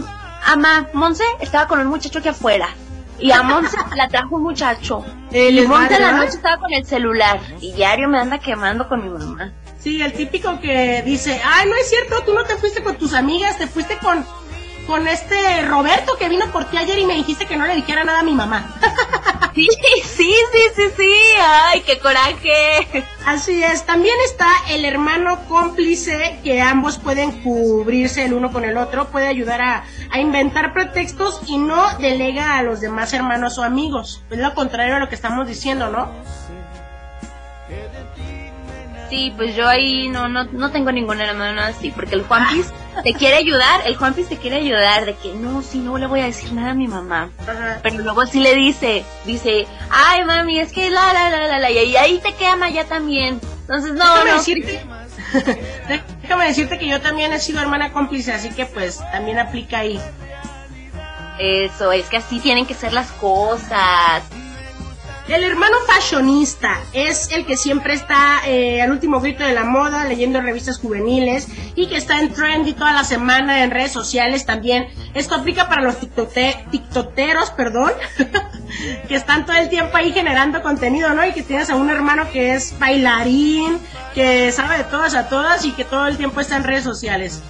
ama, 0.45 0.89
Monse 0.93 1.23
estaba 1.39 1.69
con 1.69 1.79
un 1.79 1.87
muchacho 1.87 2.19
aquí 2.19 2.31
afuera, 2.31 2.69
y 3.19 3.31
a 3.33 3.43
Monse 3.43 3.77
la 3.97 4.09
trajo 4.09 4.37
un 4.37 4.43
muchacho, 4.43 5.05
El 5.33 5.59
y 5.59 5.67
Monse 5.67 5.99
la 6.01 6.13
noche 6.13 6.37
estaba 6.37 6.59
con 6.59 6.73
el 6.73 6.85
celular, 6.85 7.41
y 7.61 7.73
diario 7.73 8.09
me 8.09 8.19
anda 8.19 8.39
quemando 8.39 8.89
con 8.89 9.03
mi 9.03 9.09
mamá. 9.09 9.53
Sí, 9.79 10.01
el 10.01 10.13
típico 10.15 10.61
que 10.61 11.03
dice, 11.05 11.41
ay, 11.45 11.69
no 11.69 11.77
es 11.77 11.89
cierto, 11.91 12.23
tú 12.25 12.33
no 12.33 12.45
te 12.45 12.57
fuiste 12.57 12.83
con 12.83 12.97
tus 12.97 13.13
amigas, 13.13 13.59
te 13.59 13.67
fuiste 13.67 13.99
con, 13.99 14.25
con 14.87 15.07
este 15.09 15.63
Roberto 15.63 16.17
que 16.19 16.29
vino 16.29 16.47
por 16.53 16.65
ti 16.67 16.77
ayer 16.77 16.99
y 16.99 17.07
me 17.07 17.15
dijiste 17.15 17.47
que 17.47 17.57
no 17.57 17.67
le 17.67 17.75
dijera 17.75 18.05
nada 18.05 18.21
a 18.21 18.25
mi 18.25 18.35
mamá. 18.35 18.75
Sí, 19.55 19.69
sí, 20.03 20.35
sí, 20.53 20.59
sí, 20.75 20.83
sí, 20.97 21.13
ay, 21.41 21.83
qué 21.83 22.01
coraje. 22.01 23.05
Así 23.25 23.63
es, 23.63 23.87
también 23.87 24.17
está 24.25 24.49
el 24.71 24.85
hermano 24.85 25.45
cómplice 25.47 26.41
que 26.43 26.61
ambos 26.61 26.99
pueden 26.99 27.31
cubrirse 27.41 28.25
el 28.25 28.35
uno 28.35 28.51
con 28.51 28.65
el 28.65 28.77
otro, 28.77 29.13
puede 29.13 29.29
ayudar 29.29 29.63
a, 29.63 29.85
a 30.11 30.19
inventar 30.19 30.73
pretextos 30.73 31.41
y 31.47 31.59
no 31.59 31.97
delega 31.99 32.59
a 32.59 32.65
los 32.65 32.81
demás 32.81 33.13
hermanos 33.13 33.57
o 33.59 33.63
amigos. 33.63 34.25
Es 34.29 34.39
lo 34.39 34.55
contrario 34.55 34.97
a 34.97 34.99
lo 34.99 35.09
que 35.09 35.15
estamos 35.15 35.47
diciendo, 35.47 35.89
¿no? 35.89 36.11
Sí, 39.11 39.33
pues 39.37 39.55
yo 39.55 39.69
ahí 39.69 40.09
no, 40.09 40.29
no, 40.29 40.45
no 40.45 40.71
tengo 40.71 40.91
ningún 40.91 41.21
hermano 41.21 41.61
así, 41.61 41.91
porque 41.91 42.15
el 42.15 42.25
Juanpis 42.25 42.73
te 43.03 43.13
quiere 43.13 43.37
ayudar, 43.37 43.83
el 43.87 43.97
Juanpis 43.97 44.29
te 44.29 44.37
quiere 44.37 44.57
ayudar, 44.57 45.05
de 45.05 45.15
que 45.15 45.35
no, 45.35 45.63
si 45.63 45.79
no 45.79 45.99
le 45.99 46.07
voy 46.07 46.21
a 46.21 46.25
decir 46.25 46.53
nada 46.53 46.71
a 46.71 46.75
mi 46.75 46.89
mamá. 46.89 47.31
Ajá. 47.43 47.81
Pero 47.83 47.99
luego 47.99 48.27
sí 48.27 48.41
le 48.41 48.55
dice, 48.55 49.05
dice, 49.25 49.67
ay 49.91 50.25
mami, 50.25 50.59
es 50.59 50.73
que 50.73 50.91
la, 50.91 51.13
la, 51.13 51.31
la, 51.31 51.47
la, 51.47 51.59
la, 51.59 51.71
y 51.71 51.97
ahí 51.97 52.19
te 52.19 52.33
quema 52.35 52.71
ya 52.71 52.85
también. 52.85 53.41
Entonces, 53.61 53.93
no, 53.95 54.05
Déjame 54.05 54.31
no. 54.31 54.37
decirte, 54.37 54.87
déjame 56.23 56.47
decirte 56.47 56.79
que 56.79 56.87
yo 56.87 57.01
también 57.01 57.33
he 57.33 57.41
sido 57.41 57.61
hermana 57.61 57.93
cómplice, 57.93 58.33
así 58.33 58.51
que 58.51 58.67
pues 58.67 58.99
también 59.13 59.39
aplica 59.39 59.79
ahí. 59.81 60.01
Eso, 61.39 61.93
es 61.93 62.07
que 62.07 62.19
así 62.19 62.39
tienen 62.41 62.67
que 62.67 62.75
ser 62.75 62.93
las 62.93 63.11
cosas. 63.13 64.23
El 65.27 65.43
hermano 65.43 65.75
fashionista 65.87 66.81
es 66.93 67.31
el 67.33 67.47
que 67.47 67.57
siempre 67.57 67.95
está 67.95 68.41
eh, 68.47 68.83
al 68.83 68.91
último 68.91 69.21
grito 69.21 69.43
de 69.43 69.55
la 69.55 69.65
moda, 69.65 70.05
leyendo 70.05 70.39
revistas 70.43 70.79
juveniles 70.79 71.49
y 71.75 71.87
que 71.89 71.97
está 71.97 72.21
en 72.21 72.35
trendy 72.35 72.75
toda 72.75 72.93
la 72.93 73.05
semana 73.05 73.65
en 73.65 73.71
redes 73.71 73.91
sociales 73.91 74.45
también. 74.45 74.87
Esto 75.15 75.35
aplica 75.35 75.67
para 75.67 75.81
los 75.81 75.99
tiktote- 75.99 76.69
tiktoteros, 76.71 77.51
perdón, 77.53 77.91
que 79.09 79.15
están 79.15 79.47
todo 79.47 79.57
el 79.57 79.71
tiempo 79.71 79.97
ahí 79.97 80.13
generando 80.13 80.63
contenido, 80.63 81.15
¿no? 81.15 81.25
Y 81.27 81.33
que 81.33 81.43
tienes 81.43 81.71
a 81.71 81.77
un 81.77 81.89
hermano 81.89 82.31
que 82.31 82.53
es 82.55 82.79
bailarín, 82.79 83.79
que 84.15 84.53
sabe 84.53 84.77
de 84.77 84.85
todas 84.85 85.15
a 85.15 85.31
todas 85.31 85.65
y 85.65 85.73
que 85.73 85.85
todo 85.85 86.07
el 86.07 86.19
tiempo 86.19 86.41
está 86.41 86.57
en 86.57 86.65
redes 86.65 86.85
sociales. 86.85 87.43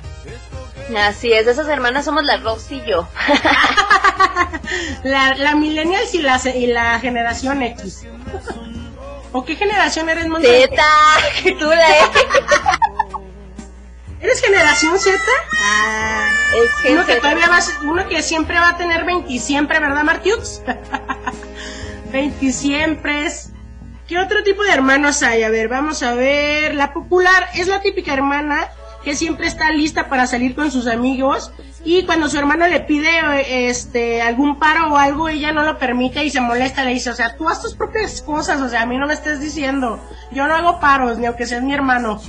Así 0.99 1.33
es, 1.33 1.47
esas 1.47 1.69
hermanas 1.69 2.05
somos 2.05 2.25
la 2.25 2.37
Roxy 2.39 2.77
y 2.77 2.91
yo. 2.91 3.09
La, 5.03 5.35
la 5.35 5.55
millennials 5.55 6.15
y 6.15 6.23
la, 6.23 6.41
y 6.55 6.67
la 6.67 6.99
generación 7.01 7.63
X. 7.63 8.07
¿O 9.33 9.45
qué 9.45 9.57
generación 9.57 10.09
eres? 10.09 10.27
Teta, 10.41 10.87
que 11.43 11.53
tú 11.53 11.67
la 11.69 11.89
eres. 11.97 12.11
¿Eres 14.21 14.41
generación 14.41 14.99
Z? 14.99 15.19
Ah, 15.63 16.31
Es 16.57 16.71
que 16.83 16.93
uno 16.93 17.05
que 17.05 17.17
todavía 17.17 17.49
va 17.49 17.59
uno 17.83 18.09
que 18.09 18.23
siempre 18.23 18.59
va 18.59 18.71
a 18.71 18.77
tener 18.79 19.05
20 19.05 19.39
siempre, 19.39 19.79
¿verdad, 19.81 20.03
Martiux? 20.03 20.63
20 22.13 22.53
siempre. 22.53 23.29
¿Qué 24.09 24.19
otro 24.19 24.43
tipo 24.43 24.63
de 24.63 24.73
hermanos 24.73 25.23
hay? 25.23 25.43
A 25.43 25.51
ver, 25.51 25.69
vamos 25.69 26.03
a 26.03 26.15
ver. 26.15 26.75
La 26.75 26.93
popular 26.95 27.49
es 27.55 27.69
la 27.69 27.81
típica 27.81 28.15
hermana 28.15 28.69
que 29.05 29.15
siempre 29.15 29.47
está 29.47 29.71
lista 29.71 30.09
para 30.09 30.27
salir 30.27 30.55
con 30.55 30.71
sus 30.71 30.87
amigos 30.87 31.53
y 31.85 32.05
cuando 32.05 32.29
su 32.29 32.39
hermano 32.39 32.67
le 32.67 32.81
pide 32.81 33.09
eh, 33.09 33.69
este 33.69 34.23
algún 34.23 34.59
paro 34.59 34.93
o 34.93 34.97
algo 34.97 35.29
ella 35.29 35.53
no 35.53 35.63
lo 35.63 35.79
permite 35.79 36.25
y 36.25 36.31
se 36.31 36.41
molesta 36.41 36.85
le 36.85 36.95
dice 36.95 37.11
o 37.11 37.15
sea 37.15 37.37
tú 37.37 37.49
haz 37.49 37.61
tus 37.61 37.75
propias 37.75 38.23
cosas 38.23 38.61
o 38.61 38.69
sea 38.69 38.83
a 38.83 38.87
mí 38.87 38.97
no 38.97 39.07
me 39.07 39.15
estés 39.15 39.41
diciendo 39.41 40.01
yo 40.33 40.49
no 40.49 40.55
hago 40.55 40.81
paros 40.81 41.19
ni 41.19 41.27
aunque 41.27 41.47
seas 41.47 41.63
mi 41.63 41.75
hermano 41.75 42.21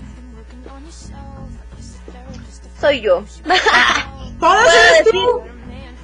Soy 2.79 3.01
yo. 3.01 3.23
todos 3.43 3.61
Puedo 4.39 4.61
eres 4.61 5.11
tú 5.11 5.54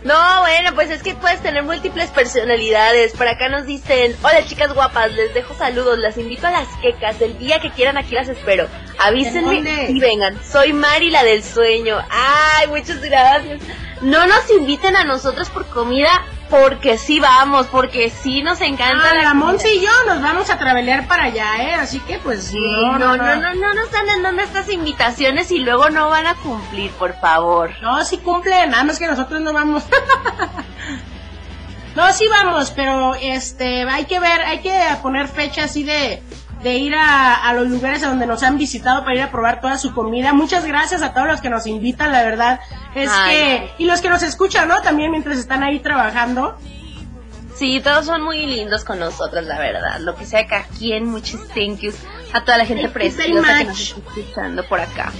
No, 0.03 0.39
bueno, 0.39 0.73
pues 0.73 0.89
es 0.89 1.03
que 1.03 1.13
puedes 1.13 1.41
tener 1.41 1.61
múltiples 1.63 2.09
personalidades. 2.09 3.13
Por 3.13 3.27
acá 3.27 3.49
nos 3.49 3.67
dicen, 3.67 4.15
hola 4.23 4.43
chicas 4.45 4.73
guapas, 4.73 5.11
les 5.13 5.33
dejo 5.35 5.53
saludos, 5.53 5.99
las 5.99 6.17
invito 6.17 6.47
a 6.47 6.51
las 6.51 6.67
quecas, 6.81 7.21
el 7.21 7.37
día 7.37 7.59
que 7.59 7.69
quieran 7.69 7.97
aquí 7.97 8.15
las 8.15 8.27
espero. 8.27 8.67
Avísenme 8.97 9.89
y 9.89 9.99
vengan. 9.99 10.43
Soy 10.43 10.73
Mari, 10.73 11.11
la 11.11 11.23
del 11.23 11.43
sueño. 11.43 12.03
Ay, 12.09 12.67
muchas 12.67 12.99
gracias. 12.99 13.61
No 14.01 14.25
nos 14.25 14.49
inviten 14.49 14.95
a 14.95 15.03
nosotros 15.03 15.51
por 15.51 15.67
comida, 15.67 16.09
porque 16.51 16.97
sí 16.97 17.19
vamos, 17.19 17.65
porque 17.67 18.09
sí 18.09 18.43
nos 18.43 18.59
encanta 18.61 19.09
Ah, 19.09 19.15
la 19.15 19.21
la. 19.23 19.33
Monse 19.33 19.73
y 19.73 19.81
yo 19.81 19.89
nos 20.05 20.21
vamos 20.21 20.49
a 20.49 20.59
travelear 20.59 21.07
para 21.07 21.23
allá, 21.23 21.63
¿eh? 21.63 21.73
Así 21.73 21.99
que 22.01 22.19
pues 22.19 22.43
Sí, 22.43 22.59
no, 22.59 22.99
no, 22.99 23.15
no, 23.17 23.35
no, 23.37 23.55
no 23.55 23.73
nos 23.73 23.85
están 23.85 24.05
dando 24.21 24.41
estas 24.43 24.69
invitaciones 24.69 25.49
y 25.51 25.59
luego 25.59 25.89
no 25.89 26.09
van 26.09 26.27
a 26.27 26.35
cumplir, 26.35 26.91
por 26.91 27.13
favor. 27.19 27.71
No, 27.81 28.03
sí 28.03 28.17
cumplen, 28.17 28.69
nada 28.69 28.83
más 28.83 28.99
que 28.99 29.07
nosotros 29.07 29.39
no 29.39 29.53
vamos. 29.53 29.83
no, 31.95 32.13
sí 32.13 32.27
vamos, 32.27 32.71
pero 32.71 33.15
este, 33.15 33.83
hay 33.89 34.05
que 34.05 34.19
ver, 34.19 34.41
hay 34.41 34.59
que 34.59 34.77
poner 35.01 35.29
fecha 35.29 35.63
así 35.63 35.83
de, 35.83 36.21
de 36.63 36.73
ir 36.75 36.95
a, 36.95 37.35
a 37.35 37.53
los 37.53 37.67
lugares 37.67 38.03
a 38.03 38.07
donde 38.07 38.27
nos 38.27 38.43
han 38.43 38.57
visitado 38.57 39.03
para 39.03 39.15
ir 39.15 39.21
a 39.21 39.31
probar 39.31 39.61
toda 39.61 39.77
su 39.77 39.93
comida. 39.93 40.33
Muchas 40.33 40.65
gracias 40.65 41.01
a 41.01 41.13
todos 41.13 41.27
los 41.27 41.41
que 41.41 41.49
nos 41.49 41.65
invitan, 41.65 42.11
la 42.11 42.23
verdad. 42.23 42.59
Es 42.95 43.09
Ay, 43.11 43.31
que, 43.31 43.83
y 43.83 43.85
los 43.85 44.01
que 44.01 44.09
nos 44.09 44.23
escuchan, 44.23 44.67
¿no? 44.67 44.81
También 44.81 45.11
mientras 45.11 45.37
están 45.37 45.63
ahí 45.63 45.79
trabajando. 45.79 46.57
Sí, 47.55 47.79
todos 47.83 48.05
son 48.05 48.23
muy 48.23 48.45
lindos 48.45 48.83
con 48.83 48.99
nosotros, 48.99 49.45
la 49.45 49.59
verdad. 49.59 49.99
Lo 49.99 50.15
que 50.15 50.25
sea 50.25 50.47
cada 50.47 50.63
quien, 50.63 51.05
muchos 51.05 51.47
thank 51.49 51.79
yous 51.79 51.95
a 52.33 52.43
toda 52.43 52.57
la 52.57 52.65
gente 52.65 52.83
Thank 52.83 52.93
preciosa 52.93 53.57
que 53.57 53.65
nos 53.65 53.79
está 53.79 53.99
escuchando 53.99 54.63
por 54.67 54.79
acá. 54.79 55.11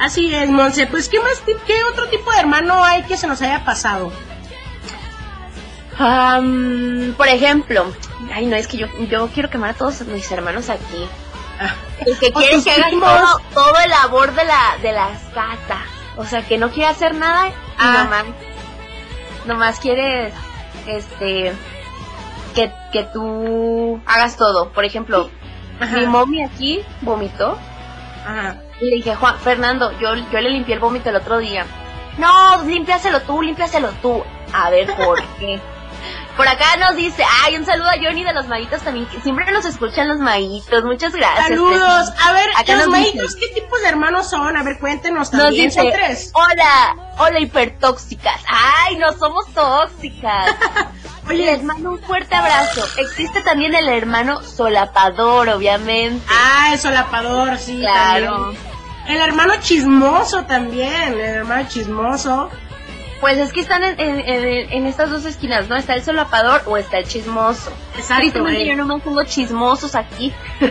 Así 0.00 0.34
es, 0.34 0.50
Monse. 0.50 0.86
Pues, 0.86 1.08
¿qué 1.08 1.20
más, 1.20 1.42
qué 1.66 1.84
otro 1.92 2.08
tipo 2.08 2.30
de 2.32 2.38
hermano 2.40 2.82
hay 2.82 3.02
que 3.04 3.16
se 3.16 3.26
nos 3.26 3.40
haya 3.42 3.64
pasado? 3.64 4.12
Am, 5.98 7.14
por 7.16 7.28
ejemplo, 7.28 7.86
ay 8.32 8.46
no, 8.46 8.56
es 8.56 8.66
que 8.66 8.76
yo, 8.78 8.86
yo 9.08 9.28
quiero 9.28 9.50
quemar 9.50 9.70
a 9.70 9.74
todos 9.74 10.00
mis 10.02 10.30
hermanos 10.32 10.68
aquí. 10.70 11.06
Ah, 11.60 11.72
El 12.04 12.18
que 12.18 12.28
O 12.28 12.32
quiere 12.32 12.62
que 12.62 12.70
haga 12.72 12.90
todo, 12.90 13.40
todo 13.54 13.74
el 13.84 13.90
labor 13.90 14.34
de 14.34 14.44
la, 14.44 14.76
de 14.82 14.92
la 14.92 15.08
casa. 15.32 15.78
O 16.16 16.24
sea, 16.24 16.42
que 16.46 16.58
no 16.58 16.70
quiere 16.70 16.88
hacer 16.90 17.14
nada 17.14 17.48
y 17.48 17.52
Ah. 17.78 18.02
nomás, 18.04 18.24
nomás 19.46 19.80
quiere, 19.80 20.32
este, 20.86 21.52
que, 22.54 22.72
que 22.92 23.04
tú 23.12 24.00
hagas 24.06 24.36
todo. 24.36 24.70
Por 24.70 24.84
ejemplo, 24.84 25.30
Ajá. 25.80 25.96
mi 25.96 26.06
mommy 26.06 26.42
aquí 26.44 26.82
vomitó 27.02 27.56
Ajá. 28.26 28.56
y 28.80 28.90
le 28.90 28.96
dije, 28.96 29.14
Juan, 29.14 29.38
Fernando, 29.38 29.92
yo, 30.00 30.14
yo 30.14 30.40
le 30.40 30.50
limpié 30.50 30.74
el 30.74 30.80
vómito 30.80 31.10
el 31.10 31.16
otro 31.16 31.38
día. 31.38 31.66
No, 32.18 32.62
límpiaselo 32.64 33.20
tú, 33.22 33.42
límpiaselo 33.42 33.90
tú. 34.02 34.22
A 34.52 34.70
ver, 34.70 34.92
¿por 34.94 35.20
qué? 35.38 35.60
Por 36.36 36.48
acá 36.48 36.76
nos 36.78 36.96
dice, 36.96 37.24
ay, 37.44 37.54
un 37.56 37.64
saludo 37.64 37.88
a 37.88 37.94
Johnny 38.02 38.24
de 38.24 38.32
los 38.32 38.48
Maguitos 38.48 38.82
también, 38.82 39.06
que 39.06 39.20
siempre 39.20 39.50
nos 39.52 39.64
escuchan 39.64 40.08
los 40.08 40.18
Maguitos. 40.18 40.82
Muchas 40.84 41.12
gracias. 41.14 41.46
Saludos. 41.48 42.10
A 42.22 42.32
ver, 42.32 42.48
Acá 42.56 42.72
los 42.74 42.86
nos 42.86 42.88
maítos, 42.88 43.36
¿qué 43.36 43.48
tipos 43.48 43.80
de 43.82 43.88
hermanos 43.88 44.28
son? 44.30 44.56
A 44.56 44.62
ver, 44.64 44.78
cuéntenos 44.80 45.32
Nos 45.32 45.42
también. 45.44 45.66
dice, 45.66 45.80
Son 45.80 45.92
tres. 45.92 46.30
hola, 46.34 46.96
hola 47.18 47.38
hipertóxicas. 47.40 48.40
Ay, 48.48 48.96
no 48.96 49.12
somos 49.12 49.46
tóxicas. 49.54 50.56
Oye, 51.28 51.44
Les 51.46 51.62
mando 51.62 51.92
un 51.92 51.98
fuerte 52.00 52.34
abrazo. 52.34 52.84
Existe 52.98 53.40
también 53.42 53.74
el 53.74 53.88
hermano 53.88 54.42
solapador, 54.42 55.48
obviamente. 55.50 56.22
Ah, 56.28 56.70
el 56.72 56.78
solapador, 56.78 57.56
sí. 57.58 57.78
Claro. 57.78 58.34
también. 58.36 58.74
El 59.06 59.16
hermano 59.20 59.54
chismoso 59.60 60.44
también, 60.44 61.12
el 61.14 61.20
hermano 61.20 61.68
chismoso. 61.68 62.50
Pues 63.20 63.38
es 63.38 63.52
que 63.52 63.60
están 63.60 63.82
en, 63.82 63.98
en- 64.00 64.20
en- 64.20 64.72
en 64.72 64.86
estas 64.86 65.10
dos 65.10 65.24
esquinas, 65.24 65.68
¿no? 65.68 65.76
Está 65.76 65.94
el 65.94 66.04
solapador 66.04 66.62
o 66.66 66.76
está 66.76 66.98
el 66.98 67.06
chismoso. 67.08 67.72
Exacto. 67.96 68.22
Tristemente 68.22 68.62
eh. 68.62 68.66
yo 68.66 68.76
no 68.76 68.86
me 68.86 68.98
pongo 69.00 69.22
chismosos 69.24 69.94
aquí. 69.94 70.32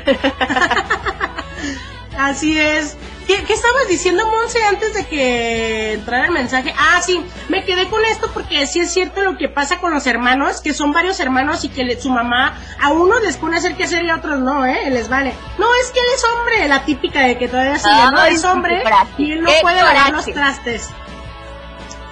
Así 2.18 2.60
es. 2.60 2.96
¿Qué, 3.26 3.42
qué 3.46 3.54
estabas 3.54 3.88
diciendo, 3.88 4.26
Monse, 4.28 4.62
antes 4.66 4.94
de 4.94 5.06
que 5.06 5.94
entrara 5.94 6.26
el 6.26 6.32
mensaje? 6.32 6.74
Ah, 6.78 7.02
sí, 7.02 7.24
me 7.48 7.64
quedé 7.64 7.88
con 7.88 8.04
esto 8.06 8.30
porque 8.34 8.68
sí 8.68 8.82
es 8.82 8.92
cierto 8.92 9.22
lo 9.24 9.38
que 9.38 9.48
pasa 9.48 9.80
con 9.80 9.94
los 9.94 10.06
hermanos, 10.06 10.60
que 10.60 10.74
son 10.74 10.92
varios 10.92 11.20
hermanos 11.22 11.64
y 11.64 11.70
que 11.70 11.86
le- 11.86 12.00
su 12.00 12.10
mamá 12.10 12.60
a 12.82 12.92
unos 12.92 13.22
les 13.24 13.38
pone 13.38 13.56
a 13.56 13.60
hacer 13.60 13.76
que 13.76 13.86
hacer 13.86 14.04
y 14.04 14.10
a 14.10 14.18
otros 14.18 14.40
no, 14.42 14.66
¿eh? 14.66 14.90
Les 14.92 15.08
vale. 15.08 15.34
No, 15.58 15.68
es 15.82 15.92
que 15.92 16.00
él 16.00 16.06
es 16.14 16.24
hombre, 16.26 16.68
la 16.68 16.84
típica 16.84 17.22
de 17.22 17.38
que 17.38 17.48
todavía 17.48 17.80
sigue, 17.80 18.12
¿no? 18.12 18.26
Es 18.26 18.44
hombre 18.44 18.84
qué 19.18 19.24
y 19.24 19.32
él 19.32 19.42
no 19.42 19.50
qué 19.50 19.60
puede 19.62 19.78
lavar 19.78 20.12
los 20.12 20.26
trastes. 20.26 20.90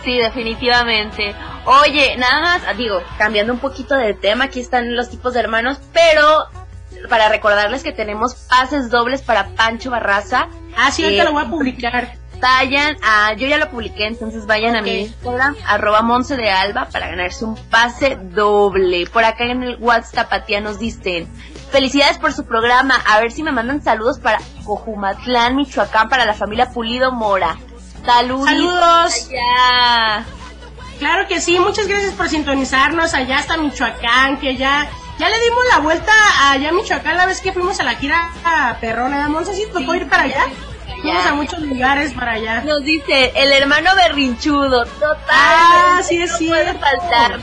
Sí, 0.03 0.17
definitivamente. 0.17 1.35
Oye, 1.65 2.17
nada 2.17 2.41
más, 2.41 2.63
ah, 2.67 2.73
digo, 2.73 3.01
cambiando 3.17 3.53
un 3.53 3.59
poquito 3.59 3.95
de 3.95 4.13
tema, 4.13 4.45
aquí 4.45 4.59
están 4.59 4.95
los 4.95 5.09
tipos 5.09 5.33
de 5.33 5.41
hermanos, 5.41 5.79
pero 5.93 6.45
para 7.09 7.29
recordarles 7.29 7.83
que 7.83 7.91
tenemos 7.91 8.33
pases 8.49 8.89
dobles 8.89 9.21
para 9.21 9.49
Pancho 9.55 9.91
Barraza. 9.91 10.47
Ah, 10.77 10.91
sí, 10.91 11.03
ahorita 11.03 11.23
Eh, 11.23 11.25
lo 11.25 11.31
voy 11.33 11.43
a 11.43 11.49
publicar. 11.49 12.13
Vayan 12.41 12.97
a, 13.03 13.33
yo 13.33 13.47
ya 13.47 13.59
lo 13.59 13.69
publiqué, 13.69 14.07
entonces 14.07 14.47
vayan 14.47 14.75
a 14.75 14.81
mi. 14.81 15.01
Instagram, 15.01 15.55
arroba 15.67 16.01
Monse 16.01 16.35
de 16.35 16.49
Alba, 16.49 16.87
para 16.91 17.07
ganarse 17.07 17.45
un 17.45 17.55
pase 17.69 18.17
doble. 18.19 19.05
Por 19.05 19.23
acá 19.23 19.43
en 19.43 19.61
el 19.61 19.77
WhatsApp 19.79 20.29
Tapatía 20.29 20.59
nos 20.59 20.79
dicen, 20.79 21.31
felicidades 21.71 22.17
por 22.17 22.33
su 22.33 22.45
programa, 22.47 22.95
a 23.07 23.19
ver 23.19 23.31
si 23.31 23.43
me 23.43 23.51
mandan 23.51 23.83
saludos 23.83 24.17
para 24.19 24.39
Cojumatlán, 24.65 25.55
Michoacán, 25.55 26.09
para 26.09 26.25
la 26.25 26.33
familia 26.33 26.71
Pulido 26.71 27.11
Mora. 27.11 27.57
Saludos. 28.05 28.45
Saludos. 28.45 29.27
allá. 29.29 30.25
Claro 30.99 31.27
que 31.27 31.41
sí, 31.41 31.59
muchas 31.59 31.87
gracias 31.87 32.13
por 32.13 32.29
sintonizarnos 32.29 33.13
allá 33.13 33.39
hasta 33.39 33.57
Michoacán, 33.57 34.39
que 34.39 34.55
ya 34.55 34.87
ya 35.21 35.29
le 35.29 35.39
dimos 35.39 35.63
la 35.69 35.77
vuelta 35.79 36.11
allá 36.49 36.69
a 36.69 36.71
Michoacán 36.71 37.15
la 37.15 37.27
vez 37.27 37.41
que 37.41 37.53
fuimos 37.53 37.79
a 37.79 37.83
la 37.83 37.95
gira 37.95 38.31
a 38.43 38.77
Perrona, 38.81 39.27
¿no? 39.27 39.45
sé 39.45 39.53
si 39.53 39.67
tocó 39.67 39.93
ir 39.93 40.09
para 40.09 40.23
allá. 40.23 40.45
Fuimos 41.01 41.25
a 41.25 41.33
muchos 41.33 41.59
lugares 41.59 42.13
para 42.13 42.31
allá. 42.33 42.61
Nos 42.61 42.83
dice, 42.83 43.31
el 43.35 43.51
hermano 43.51 43.91
berrinchudo, 43.95 44.85
total. 44.85 45.19
Ah, 45.29 46.01
sí 46.03 46.17
es 46.17 46.31
no 46.41 46.47
puede 46.47 46.73
faltar. 46.73 47.39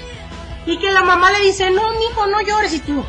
Y 0.66 0.76
que 0.78 0.90
la 0.90 1.02
mamá 1.02 1.30
le 1.30 1.40
dice, 1.40 1.70
no, 1.70 1.82
mijo, 2.00 2.26
no 2.26 2.40
llores 2.40 2.72
y 2.74 2.80
tú. 2.80 3.04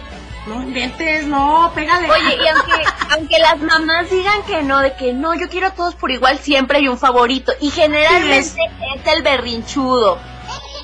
No 0.49 0.63
inventes, 0.63 1.27
no, 1.27 1.71
pégale. 1.75 2.09
Oye, 2.09 2.37
y 2.43 2.47
aunque, 2.47 2.71
aunque 3.11 3.37
las 3.37 3.59
mamás 3.59 4.09
digan 4.09 4.41
que 4.47 4.63
no, 4.63 4.79
de 4.79 4.95
que 4.95 5.13
no, 5.13 5.35
yo 5.35 5.47
quiero 5.47 5.67
a 5.67 5.71
todos 5.71 5.93
por 5.93 6.09
igual, 6.09 6.39
siempre 6.39 6.79
hay 6.79 6.87
un 6.87 6.97
favorito. 6.97 7.51
Y 7.61 7.69
generalmente 7.69 8.39
es 8.39 8.55
el 9.05 9.21
berrinchudo. 9.21 10.17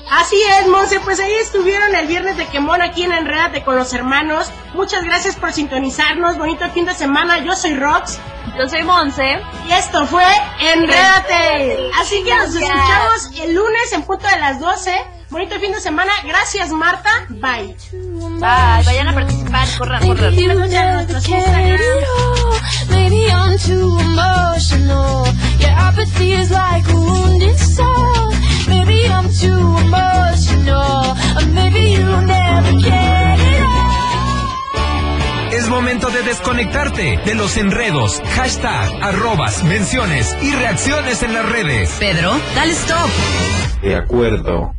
Así 0.08 0.36
es, 0.60 0.68
Monse, 0.68 1.00
pues 1.00 1.18
ahí 1.18 1.34
estuvieron 1.34 1.92
el 1.96 2.06
viernes 2.06 2.36
de 2.36 2.46
Quemón 2.46 2.80
aquí 2.80 3.02
en 3.02 3.12
Enrédate 3.12 3.64
con 3.64 3.74
los 3.74 3.92
hermanos. 3.92 4.52
Muchas 4.72 5.02
gracias 5.02 5.34
por 5.34 5.52
sintonizarnos, 5.52 6.38
bonito 6.38 6.68
fin 6.70 6.84
de 6.84 6.94
semana. 6.94 7.38
Yo 7.38 7.56
soy 7.56 7.74
Rox 7.74 8.20
Yo 8.56 8.68
soy 8.68 8.84
Monse. 8.84 9.40
y 9.68 9.72
esto 9.72 10.06
fue 10.06 10.24
Enrédate. 10.60 11.90
Así 11.98 12.22
que 12.22 12.32
nos 12.36 12.54
escuchamos 12.54 13.30
el 13.42 13.52
lunes 13.56 13.92
en 13.92 14.02
punto 14.02 14.28
de 14.28 14.38
las 14.38 14.60
12. 14.60 15.15
Bonito 15.30 15.58
fin 15.58 15.72
de 15.72 15.80
semana. 15.80 16.12
Gracias, 16.24 16.70
Marta. 16.70 17.10
Bye. 17.28 17.74
Bye, 18.38 18.84
vayan 18.84 19.08
a 19.08 19.14
participar, 19.14 19.66
corran, 19.78 20.06
corran. 20.06 20.34
Maybe 22.90 23.30
I'm 23.30 23.58
too 23.58 23.98
emotional. 24.00 25.26
Your 25.58 25.70
apathy 25.70 26.32
is 26.32 26.50
like 26.50 26.88
a 26.88 26.94
wounded 26.94 27.58
soul. 27.58 28.32
Maybe 28.68 29.06
I'm 29.08 29.28
too 29.28 29.78
emotional. 29.78 31.16
Or 31.36 31.46
maybe 31.52 31.92
you 31.92 32.04
never 32.22 32.72
cared 32.82 33.40
at 33.40 33.60
all. 33.60 35.52
Es 35.52 35.68
momento 35.68 36.10
de 36.10 36.22
desconectarte 36.22 37.18
de 37.24 37.34
los 37.34 37.56
enredos, 37.56 38.22
hashtag, 38.34 38.90
arrobas, 39.02 39.64
menciones 39.64 40.36
y 40.42 40.52
reacciones 40.52 41.22
en 41.22 41.34
las 41.34 41.48
redes. 41.48 41.96
Pedro, 41.98 42.32
dale 42.54 42.72
stop. 42.72 43.10
De 43.82 43.96
acuerdo. 43.96 44.74